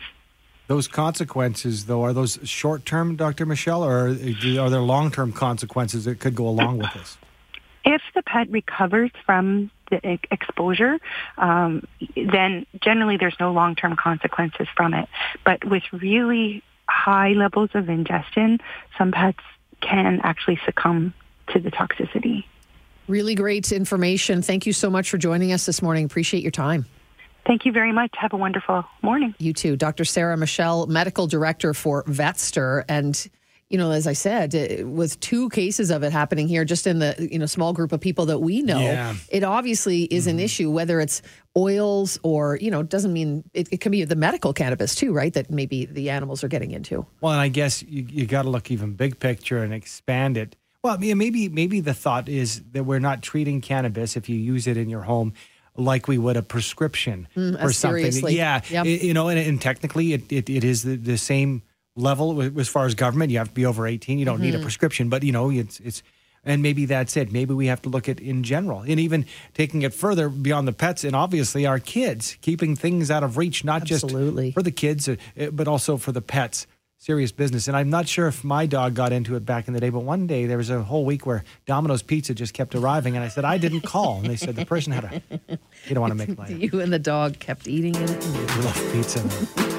Those 0.67 0.87
consequences, 0.87 1.85
though, 1.85 2.03
are 2.03 2.13
those 2.13 2.37
short 2.43 2.85
term, 2.85 3.15
Dr. 3.15 3.47
Machell, 3.47 3.81
or 3.81 4.09
are 4.63 4.69
there 4.69 4.81
long 4.81 5.09
term 5.09 5.31
consequences 5.31 6.05
that 6.05 6.19
could 6.19 6.35
go 6.35 6.47
along 6.47 6.77
with 6.77 6.93
this? 6.93 7.17
Pet 8.31 8.49
recovers 8.51 9.09
from 9.25 9.71
the 9.89 10.19
exposure, 10.29 10.99
um, 11.39 11.83
then 12.15 12.67
generally 12.79 13.17
there's 13.17 13.35
no 13.39 13.51
long-term 13.51 13.95
consequences 13.95 14.67
from 14.75 14.93
it. 14.93 15.09
But 15.43 15.65
with 15.65 15.81
really 15.91 16.63
high 16.87 17.33
levels 17.33 17.71
of 17.73 17.89
ingestion, 17.89 18.59
some 18.99 19.11
pets 19.11 19.39
can 19.81 20.21
actually 20.23 20.59
succumb 20.63 21.13
to 21.47 21.59
the 21.59 21.71
toxicity. 21.71 22.43
Really 23.07 23.33
great 23.33 23.71
information. 23.71 24.43
Thank 24.43 24.67
you 24.67 24.73
so 24.73 24.91
much 24.91 25.09
for 25.09 25.17
joining 25.17 25.51
us 25.51 25.65
this 25.65 25.81
morning. 25.81 26.05
Appreciate 26.05 26.43
your 26.43 26.51
time. 26.51 26.85
Thank 27.47 27.65
you 27.65 27.71
very 27.71 27.91
much. 27.91 28.11
Have 28.13 28.33
a 28.33 28.37
wonderful 28.37 28.85
morning. 29.01 29.33
You 29.39 29.53
too. 29.53 29.75
Dr. 29.75 30.05
Sarah 30.05 30.37
Machell, 30.37 30.87
Medical 30.87 31.25
Director 31.25 31.73
for 31.73 32.03
Vetster. 32.03 32.83
And 32.87 33.27
you 33.69 33.77
know, 33.77 33.91
as 33.91 34.07
I 34.07 34.13
said, 34.13 34.83
with 34.83 35.19
two 35.19 35.47
cases 35.49 35.91
of 35.91 36.01
it 36.01 36.11
happening 36.11 36.47
here, 36.47 36.65
just 36.65 36.87
in 36.87 36.99
the 36.99 37.27
you 37.31 37.37
know 37.37 37.45
small 37.45 37.71
group 37.71 37.91
of 37.91 38.01
people 38.01 38.25
that 38.27 38.39
we 38.39 38.63
know, 38.63 38.79
yeah. 38.79 39.15
it 39.29 39.43
obviously 39.43 40.03
is 40.03 40.23
mm-hmm. 40.23 40.37
an 40.37 40.39
issue. 40.39 40.71
Whether 40.71 40.99
it's 40.99 41.21
oils 41.55 42.19
or 42.23 42.57
you 42.57 42.71
know, 42.71 42.81
doesn't 42.81 43.13
mean 43.13 43.43
it, 43.53 43.69
it 43.71 43.79
can 43.79 43.91
be 43.91 44.03
the 44.05 44.15
medical 44.15 44.53
cannabis 44.53 44.95
too, 44.95 45.13
right? 45.13 45.33
That 45.33 45.51
maybe 45.51 45.85
the 45.85 46.09
animals 46.09 46.43
are 46.43 46.47
getting 46.47 46.71
into. 46.71 47.05
Well, 47.21 47.33
and 47.33 47.41
I 47.41 47.47
guess 47.49 47.83
you, 47.83 48.07
you 48.09 48.25
got 48.25 48.43
to 48.43 48.49
look 48.49 48.71
even 48.71 48.95
big 48.95 49.19
picture 49.19 49.61
and 49.61 49.71
expand 49.71 50.35
it. 50.35 50.55
Well, 50.81 50.97
maybe 50.97 51.47
maybe 51.47 51.79
the 51.79 51.93
thought 51.93 52.27
is 52.27 52.63
that 52.71 52.85
we're 52.85 52.99
not 52.99 53.21
treating 53.21 53.61
cannabis 53.61 54.17
if 54.17 54.29
you 54.29 54.37
use 54.37 54.65
it 54.65 54.77
in 54.77 54.89
your 54.89 55.03
home 55.03 55.33
like 55.75 56.07
we 56.07 56.17
would 56.17 56.37
a 56.37 56.41
prescription 56.41 57.27
mm, 57.35 57.53
or 57.63 57.71
something. 57.71 57.99
Seriously. 57.99 58.35
Yeah, 58.35 58.61
yep. 58.69 58.85
it, 58.85 59.03
you 59.03 59.13
know, 59.13 59.29
and, 59.29 59.39
and 59.39 59.61
technically 59.61 60.13
it, 60.13 60.31
it, 60.31 60.49
it 60.49 60.63
is 60.63 60.83
the, 60.83 60.95
the 60.95 61.17
same 61.17 61.61
level 61.99 62.41
as 62.59 62.67
far 62.67 62.85
as 62.85 62.95
government. 62.95 63.31
You 63.31 63.37
have 63.39 63.49
to 63.49 63.53
be 63.53 63.65
over 63.65 63.85
18. 63.87 64.19
You 64.19 64.25
don't 64.25 64.35
mm-hmm. 64.35 64.43
need 64.43 64.53
a 64.53 64.57
mm-hmm. 64.57 64.63
prescription, 64.63 65.09
but 65.09 65.23
you 65.23 65.31
know, 65.31 65.49
it's, 65.49 65.79
it's, 65.79 66.03
and 66.45 66.61
maybe 66.61 66.85
that's 66.85 67.17
it. 67.17 67.31
Maybe 67.31 67.53
we 67.53 67.67
have 67.67 67.81
to 67.83 67.89
look 67.89 68.07
at 68.07 68.19
in 68.19 68.43
general 68.43 68.81
and 68.81 68.99
even 68.99 69.25
taking 69.53 69.81
it 69.81 69.93
further 69.93 70.29
beyond 70.29 70.67
the 70.67 70.73
pets 70.73 71.03
and 71.03 71.15
obviously 71.15 71.65
our 71.65 71.79
kids, 71.79 72.37
keeping 72.41 72.75
things 72.75 73.11
out 73.11 73.23
of 73.23 73.37
reach, 73.37 73.63
not 73.63 73.89
Absolutely. 73.91 74.47
just 74.47 74.55
for 74.55 74.63
the 74.63 74.71
kids, 74.71 75.09
uh, 75.09 75.15
but 75.51 75.67
also 75.67 75.97
for 75.97 76.11
the 76.11 76.21
pets 76.21 76.65
serious 76.99 77.31
business. 77.31 77.67
And 77.67 77.75
I'm 77.75 77.89
not 77.89 78.07
sure 78.07 78.27
if 78.27 78.43
my 78.43 78.65
dog 78.65 78.93
got 78.93 79.11
into 79.11 79.35
it 79.35 79.45
back 79.45 79.67
in 79.67 79.73
the 79.73 79.79
day, 79.79 79.89
but 79.89 80.01
one 80.01 80.27
day 80.27 80.45
there 80.45 80.57
was 80.57 80.69
a 80.69 80.83
whole 80.83 81.05
week 81.05 81.25
where 81.25 81.43
Domino's 81.65 82.03
Pizza 82.03 82.33
just 82.33 82.53
kept 82.53 82.75
arriving, 82.75 83.15
and 83.15 83.23
I 83.23 83.29
said 83.29 83.45
I 83.45 83.57
didn't 83.57 83.81
call, 83.81 84.17
and 84.17 84.25
they 84.25 84.35
said 84.35 84.55
the 84.55 84.65
person 84.65 84.93
had 84.93 85.05
a. 85.05 85.39
You 85.87 85.95
don't 85.95 86.01
want 86.01 86.11
to 86.11 86.27
make 86.27 86.37
light. 86.37 86.51
you 86.51 86.79
and 86.81 86.93
the 86.93 86.99
dog 86.99 87.39
kept 87.39 87.67
eating 87.67 87.95
it. 87.95 88.09
We 88.59 88.65
love 88.65 88.89
pizza. 88.91 89.78